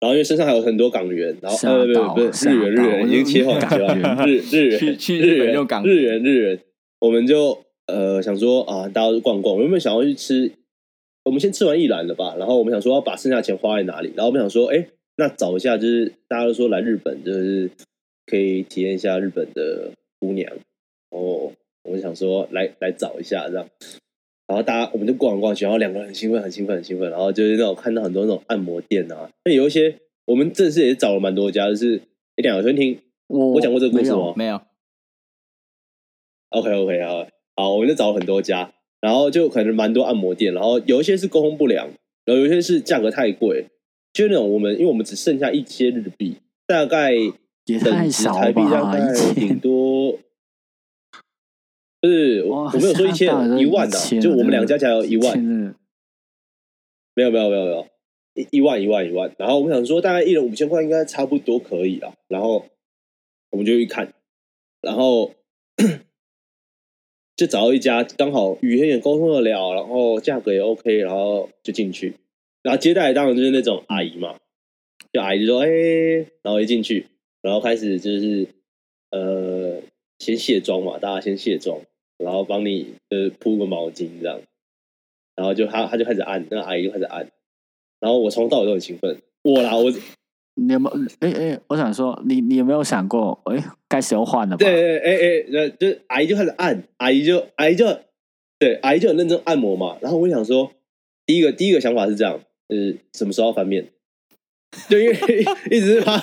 [0.00, 6.58] 然后因为身上还有很多港元，然后吓呃不不不是日元日元已经切换港切换元日日元去去日元用港日元日元，
[7.00, 7.58] 我们就
[7.88, 10.52] 呃想说啊，大家都逛逛，我们原本想要去吃，
[11.24, 14.86] 我们先吃完一兰了吧，然后我们想说要把剩下的钱花在哪里，然后我们想说，哎，
[15.16, 17.68] 那找一下，就是大家都说来日本就是
[18.26, 20.52] 可以体验一下日本的姑娘，
[21.10, 23.68] 哦，我们想说来来找一下这样。
[24.46, 27.10] 然后大家我们就逛来逛去，然后两个人很兴奋，很兴奋，很兴奋。
[27.10, 32.00] 然后就是那种看到很多那种按摩店啊，那有一些我们正式也找了蛮多家，就是
[32.36, 34.32] 一两个先听我我讲过这个故事没有吗？
[34.36, 34.60] 没有
[36.48, 37.26] ，OK OK 好，
[37.58, 41.88] 好，我们就找了很多家，然后就可能蛮多按摩店，然后有一些是沟通不良，
[42.24, 43.66] 然后有一些是价格太贵，
[44.12, 46.36] 就是那种我们因为我们只剩下一千日币，
[46.68, 47.32] 大概也
[47.66, 49.58] 等值太少台币大吧，概一顶千。
[49.58, 50.20] 多。
[52.00, 53.26] 不是我，没有说一千
[53.58, 55.42] 一万的、1000就我们两家加有一万，千
[57.16, 57.88] 没有没有没有没有，
[58.34, 62.66] 一一万一万一万，然后我们想说大概一人五千块应该差不多可以了，然后
[63.50, 64.14] 我们就去看，
[64.80, 65.32] 然后
[67.38, 72.14] 就找到一家刚好语言也沟通得了，然后价格也 OK，然后就进去，
[72.62, 74.36] 然后接待当然就是那种阿姨嘛，
[75.12, 75.68] 就阿姨就说哎、
[76.42, 77.06] 然后一进去，
[77.40, 78.48] 然后开始就是
[79.12, 79.80] 呃
[80.18, 81.80] 先卸妆嘛，大家先卸妆，
[82.16, 84.40] 然后帮你呃铺个毛巾这样。
[85.36, 87.30] 然后就他他就开始按，那个阿姨就开始按，
[88.00, 89.84] 然后我从头到尾都很兴奋，我啦，我
[90.58, 91.00] 你有没有？
[91.20, 94.64] 哎哎，我想说，你你有没有想过，哎，该时候换了吧？
[94.64, 97.86] 对对哎哎，那就阿姨就开始按，阿姨就阿姨就
[98.58, 100.72] 对阿姨就很认真按摩嘛，然后我想说，
[101.24, 103.86] 第一个第一个想法是这样，就是什么时候要翻面？
[104.88, 105.14] 就因为
[105.70, 106.16] 一直是趴，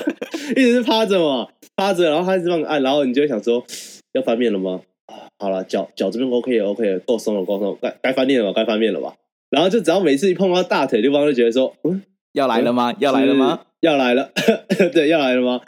[0.51, 3.65] 一直是趴着嘛，趴着，然后他一直帮你按，然后你就会想说
[4.13, 4.81] 要翻面了吗？
[5.07, 8.53] 啊，好了，脚脚这边 OK 了 OK 了，够松了够松了，该该翻面了吧？
[8.61, 9.15] 该翻面了吧？
[9.49, 12.01] 然后就只要每次一碰到大腿地方，就觉得说，嗯，
[12.33, 12.93] 要来了吗？
[12.99, 13.61] 要来了吗？？
[13.85, 14.31] 要来了，
[14.91, 15.61] 对，要来了吗？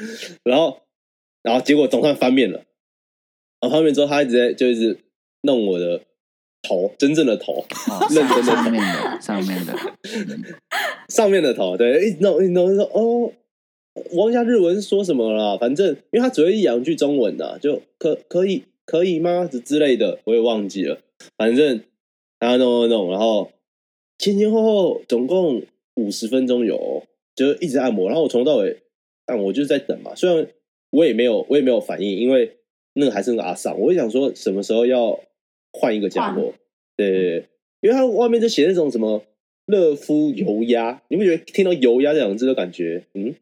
[0.44, 0.82] 然后，
[1.44, 2.64] 然后结果总算翻面了。
[3.60, 4.98] 然后翻面之后，他一直在就一直
[5.42, 6.02] 弄我的
[6.64, 9.76] 头，真正的头，哦，认真的上上面的上面的，
[11.10, 13.32] 上面的头，对，一直弄一直弄，说哦，
[14.12, 19.46] 我忘记他日文是说什么了啦，反正因为他只会一两句中文的，就可可以可以吗？
[19.46, 21.00] 之之类的，我也忘记了。
[21.36, 21.84] 反正
[22.40, 23.52] 他弄弄弄，然后
[24.18, 25.64] 前前后后总共
[25.96, 26.76] 五十分钟有。
[26.76, 27.04] 哦，
[27.38, 28.82] 就一直按摩，然后我从头到尾
[29.28, 30.16] 按，我就是在等嘛。
[30.16, 30.48] 虽然
[30.90, 32.58] 我也没有我也没有反应，因为
[32.94, 35.20] 那个还是那个阿桑，我就想说什么时候要
[35.72, 36.54] 换一个家伙，
[36.96, 37.46] 对对对，
[37.82, 39.24] 因为他外面就写那种什么
[39.68, 43.36] 热敷油压，你不觉得听到油压这两个字都感觉嗯，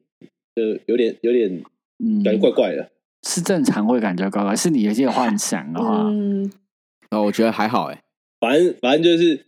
[0.54, 1.64] 就有点有点
[2.04, 2.92] 嗯，感觉怪怪的。
[3.26, 6.42] 是正常会感觉怪怪，是你有些幻想的话，嗯，
[7.10, 8.02] 然后我觉得还好哎，
[8.40, 9.46] 反正反正就是，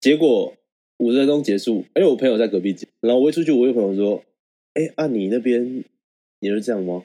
[0.00, 0.54] 结果
[1.00, 4.22] 五十分钟结束，因为我朋友在隔壁，然后我一出去，我有朋友说
[4.74, 5.82] ：“哎、啊你那边
[6.40, 7.04] 也是这样吗？”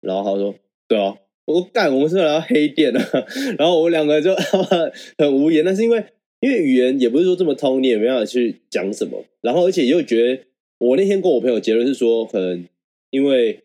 [0.00, 0.54] 然后他说
[0.88, 3.00] ：“对啊。”我说：“干，我们是来到黑店啊。
[3.56, 4.34] ”然后我们两个就
[5.18, 6.04] 很无言，但是因为
[6.40, 9.24] 因为语言也不是说这么通，你也没办法去讲什么。
[9.42, 10.42] 然后而且又觉得，
[10.78, 12.66] 我那天跟我朋友结论是说，可能
[13.10, 13.60] 因为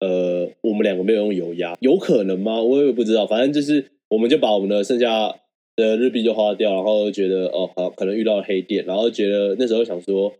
[0.00, 2.62] 呃我们两个没有用油压，有可能吗？
[2.62, 5.34] 我也不知道，反正就是我们就把我们的剩下
[5.76, 10.32] 的日币就花掉，然后觉得哦好，可能遇到黑店，然后觉得那时候想说，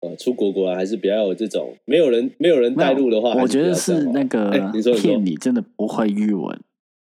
[0.00, 4.50] 呃，出国果然还是比较有这种没有人没有人带路的话，我觉得是那个
[5.00, 6.60] 骗你，真的不会日文。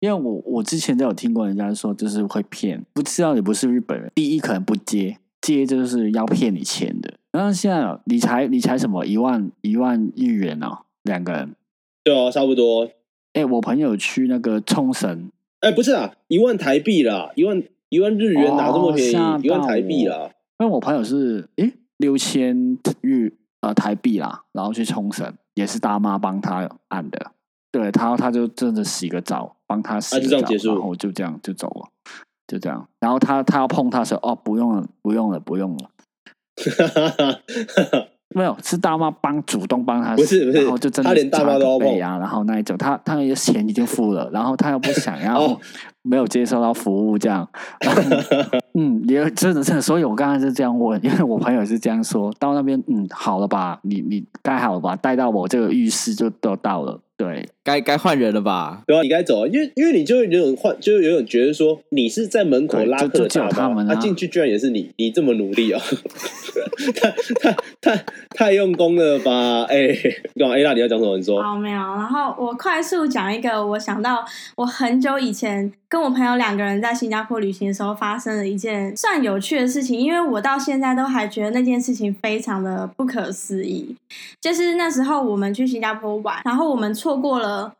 [0.01, 4.11] 因为我我之前都有听过人家说，就是会骗，不知道你不是日本人。
[4.15, 7.13] 第一可能不接，接就是要骗你钱的。
[7.33, 11.55] 然后现在理财理财什么一万一万日元哦，两个人。
[12.03, 12.91] 对啊，差不多。
[13.35, 15.31] 哎，我朋友去那个冲绳，
[15.61, 19.15] 哎，不是啊，一万台币啦，一万一万日元哪这么便宜？
[19.17, 20.31] 哦一万台币啦。
[20.59, 27.33] 因为我朋友是诶六千日呃台币啦，然后去冲绳，也是大妈帮他按的。
[27.73, 31.89] 对他，他就真的洗个澡，帮他洗啊个澡，就这样结束然后就这样就走了，
[32.47, 32.89] 就这样。
[32.99, 35.91] 然后他他要碰他时候哦，不用了，不用了，不用了，
[38.35, 45.59] 没有是大妈帮主动帮他洗，不是不是然后就真的他连大妈都然后那一种他他的钱已经付了，然后他又不想要哦。
[46.03, 47.47] 没有接受到服务这样，
[48.73, 58.83] 嗯，也真的真的，所以我刚刚是这样问，因为我朋友是这样说，到那边嗯好了吧，你你该好了吧，带到我这个浴室就都到了，对，该该换人了吧？
[58.87, 65.79] 对啊，你该走啊，因为因为你就会有种换，就有种觉得说你是在门口拉客的就就只有大妈，他们啊他进去居然也是你，你这么努力啊，
[66.95, 69.65] 太太太太用功了吧？
[69.69, 69.89] 哎、
[70.35, 71.19] 干嘛？A 大你要讲什么？
[71.19, 71.77] 你说好，没有。
[71.77, 74.25] 然后我快速讲一个，我想到
[74.57, 83.95] 我很久以前跟我朋友两个人在新加坡旅行的时候发生了一件算有趣的事情，因为我到现在都还觉得那件事情非常的不可思议。
[84.41, 87.75] 就是那时候我们去新加坡玩，然后我们错错过了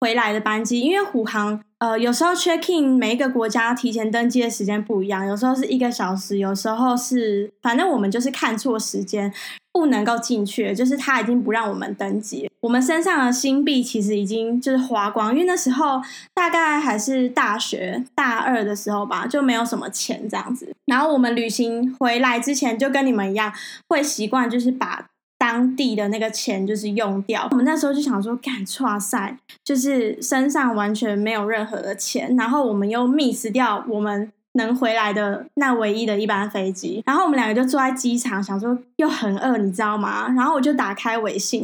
[0.00, 9.32] 回来的班机，因为虎航呃有时候 check in 每一个国家提前登机的时间不一样，有时候是一个小时，有时候是反正我们就是看错时间。
[9.76, 12.50] 不能够进去，就是他已经不让我们登机。
[12.60, 16.00] 我们身上的新币其实已经就是花光，因为那时候
[16.32, 20.74] 大概还是大学大二的时候吧，就没有什么钱这样子。
[20.86, 23.52] 然后我们旅行回来之前，就跟你们一样，
[23.86, 25.04] 会习惯就是把
[25.38, 27.48] 当地的那个钱就是用掉。
[27.50, 34.32] 我们那时候就想说，干哇塞，就是身上完全没有任何的钱，然后我们又 miss 掉我们。
[34.56, 40.32] 能回来的那唯一的一班飞机，然后我们两个就坐在机场，想说又很饿，你知道吗？
[40.34, 41.62] 然后我就打开微信，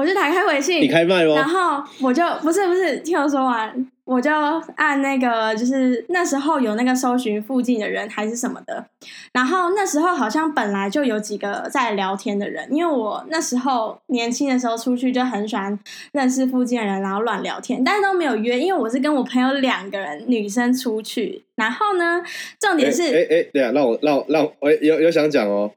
[0.00, 1.82] 我就打开微信，你开麦然吗？
[1.82, 4.30] 后我就不是不是，听我说完，我就
[4.76, 8.86] 按那个，就是那时候有那个搜寻附近的人还是什么的，
[9.34, 15.78] 然后那时候好像本来就有几个在聊天的人，因为我那时候年轻的时候出去就很喜欢
[16.12, 22.22] 认识附近的人，然后乱聊天，但是都没有约，因为我是跟我朋友两个人女生出去，然后呢，
[22.58, 23.02] 重点是。
[23.02, 25.70] 哎哎，对啊，让我让我让我，我有有想讲哦，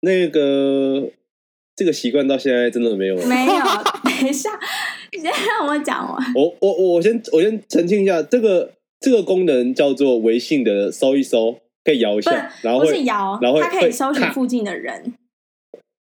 [0.00, 1.08] 那个
[1.76, 3.26] 这个习惯到现在真的没有了。
[3.26, 3.64] 没有，
[4.04, 4.50] 等一下，
[5.12, 6.32] 你先让我讲完。
[6.34, 15.14] 我我我先我先澄清一下，这个这个功能叫做微信的搜一搜，可以摇一下，然后不会是摇然后，它可以搜寻附近的人，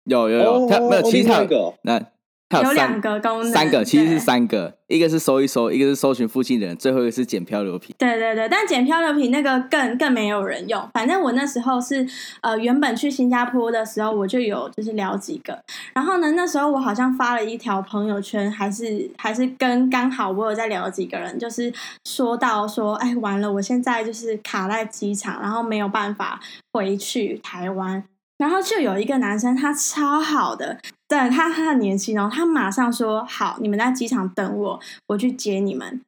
[0.05, 2.01] 有有有，它没有，哦其实它另外一个那
[2.49, 7.95] 它有两个功能，三个，其实是三个，一个是搜一搜，一个是搜寻附近的人，最后一个是捡漂流瓶。
[7.99, 10.89] 对对对，但捡漂流瓶那个更更没有人用。
[10.95, 12.09] 反正我那时候是
[12.41, 21.71] 呃，原本去新加坡的时候我就有就是聊几个，然后呢，那时候我好像发了一条朋友圈，还是还是跟刚好我有在聊几个人，就是
[22.07, 26.41] 说到说，哎，完了，我现在就是卡在机场，然后没有办法
[26.73, 28.03] 回去台湾。
[28.39, 30.79] 然后就有一个男生，他超好的，
[31.09, 36.01] 对他他很年轻哦，他马上说好，你们在机场等我，我去接你们。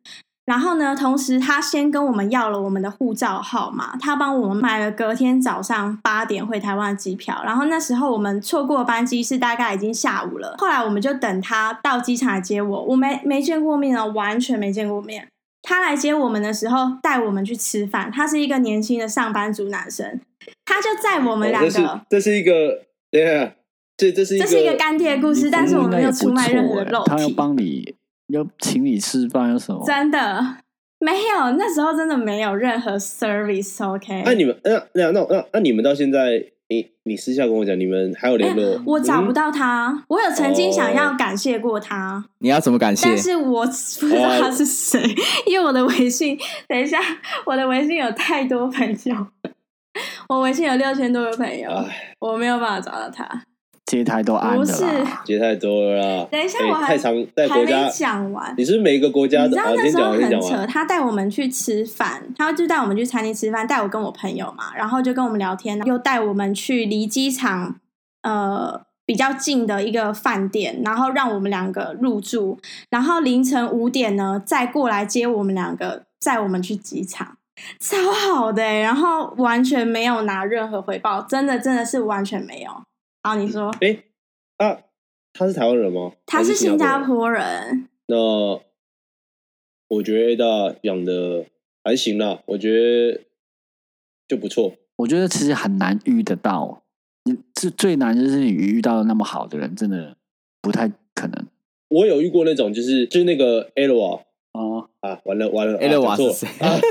[0.47, 7.41] 然后呢，同时他先跟我们要了我们的护照号码，他帮我们买了隔天早上八点回台湾的机票。
[7.45, 15.28] 然后那时候我们错过班机是大概已经下午了，后来我们就等他到机场来接我，我没没见过面哦，完全没见过面。
[15.63, 18.11] 他来接我们的时候，带我们去吃饭。
[18.11, 20.21] 他是一个年轻的上班族男生，
[20.65, 22.01] 他就载我们两哦这是个。
[22.09, 23.55] 这是一个，等一下，
[23.97, 27.29] 这这是一个这是一个干爹故事，但是我们没有出卖任何的肉他要。
[27.31, 27.95] 帮你，
[28.29, 29.83] 要请你吃饭，有什么？
[29.87, 30.57] 真的
[30.99, 33.87] 没有，那时候真的没有任何 service。
[33.87, 38.77] OK，那、你们那那那那那你们到现在，你你私下跟我讲，你们还有联络？
[38.77, 43.09] 哎我找不嗯到他，我有曾经想哦要感谢过他，你要怎么感谢？
[43.09, 43.73] 但是我不
[44.07, 45.03] 知道他是谁，
[45.47, 46.99] 因为我的微信，等一下，
[47.45, 49.27] 我的微信有太多朋友，
[50.29, 53.43] 我微信有六千多个朋友，哎，我没有办法找到他。
[53.91, 54.84] 接台都安的不是。
[55.24, 56.28] 接太多了啦。
[56.30, 58.55] 等一下，哎我还太长，在还没国家，讲完。
[58.57, 59.49] 你是是每一个国家的？
[59.49, 67.80] 你知道啊，那时候很扯，他带我们去吃饭，他就带我们去餐厅吃饭，带我跟我朋友嘛，然后就跟我们聊天，又带我们去离机场
[68.22, 72.59] 呃比较近的一个饭店，然后让我们两个入住，
[72.91, 77.36] 然后凌晨五点呢再过来接我们两个，载我们去机场。
[77.78, 82.70] 超好的、欸，然后完全没有拿任何回报，真的真的是完全没有。
[83.23, 84.03] 好，你说哎
[84.57, 84.81] 啊，
[85.33, 86.12] 他是台湾人吗？
[86.27, 86.99] 他是新加。
[87.05, 88.16] 坡人，那
[89.89, 91.47] 我觉得养的
[91.85, 93.21] 还行啦，我觉得
[94.27, 94.75] 就不错。
[94.97, 96.83] 我觉得其实很难遇得到，
[97.25, 100.16] 你最最难就是你遇到那么好的人，真的
[100.61, 101.47] 不太可能。
[101.89, 104.23] 我有遇过那种，就是就是那个 L 啊
[104.53, 106.17] 哦，啊，完了完了啊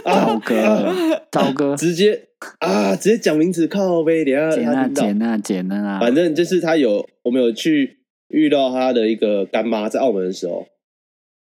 [0.03, 2.27] 糟 哥，糟哥，直接
[2.59, 5.37] 啊，直接讲名字靠背，等一下捡啊他听到。
[5.37, 7.99] 捡啊反正就是他有，我们有去
[8.29, 10.65] 遇到他的一个干妈，在澳门的时候，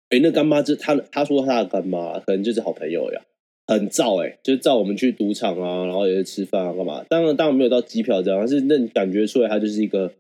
[0.10, 3.22] 哎、那干妈就他他说他的干妈可能就是好朋友呀，
[3.68, 7.02] 很燥诶、就是照我们去赌场啊，然后也是吃饭啊，干嘛？
[7.08, 10.12] 当然当然没有到机票这样，但是那你感觉出来他就是一个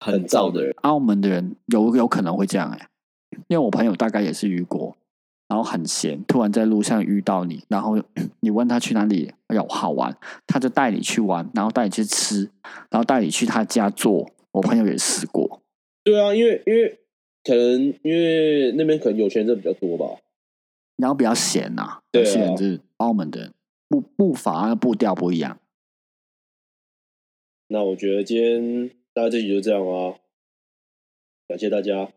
[0.00, 0.74] 很燥的人。
[0.82, 2.88] 澳门的人有有可能会这样哎、
[3.46, 4.96] 因为我朋友大概也是遇过，
[5.48, 7.96] 然后很闲，突然在路上遇到你，然后
[8.40, 12.50] 你问他去哪里有好玩，他就带你去玩，然后带你去吃，
[12.90, 14.30] 然后带你去他家做。
[14.50, 15.62] 我朋友也试过，
[16.02, 16.98] 对啊，因为因为
[17.44, 20.20] 可能因为那边可能有钱人比较多吧。
[20.96, 23.52] 然后比较闲呐、对啊有些人就是澳门的
[23.88, 25.60] 步步伐、步调不一样。
[27.68, 30.16] 那我觉得今天大家这集就这样啊，
[31.46, 32.10] 感谢大家。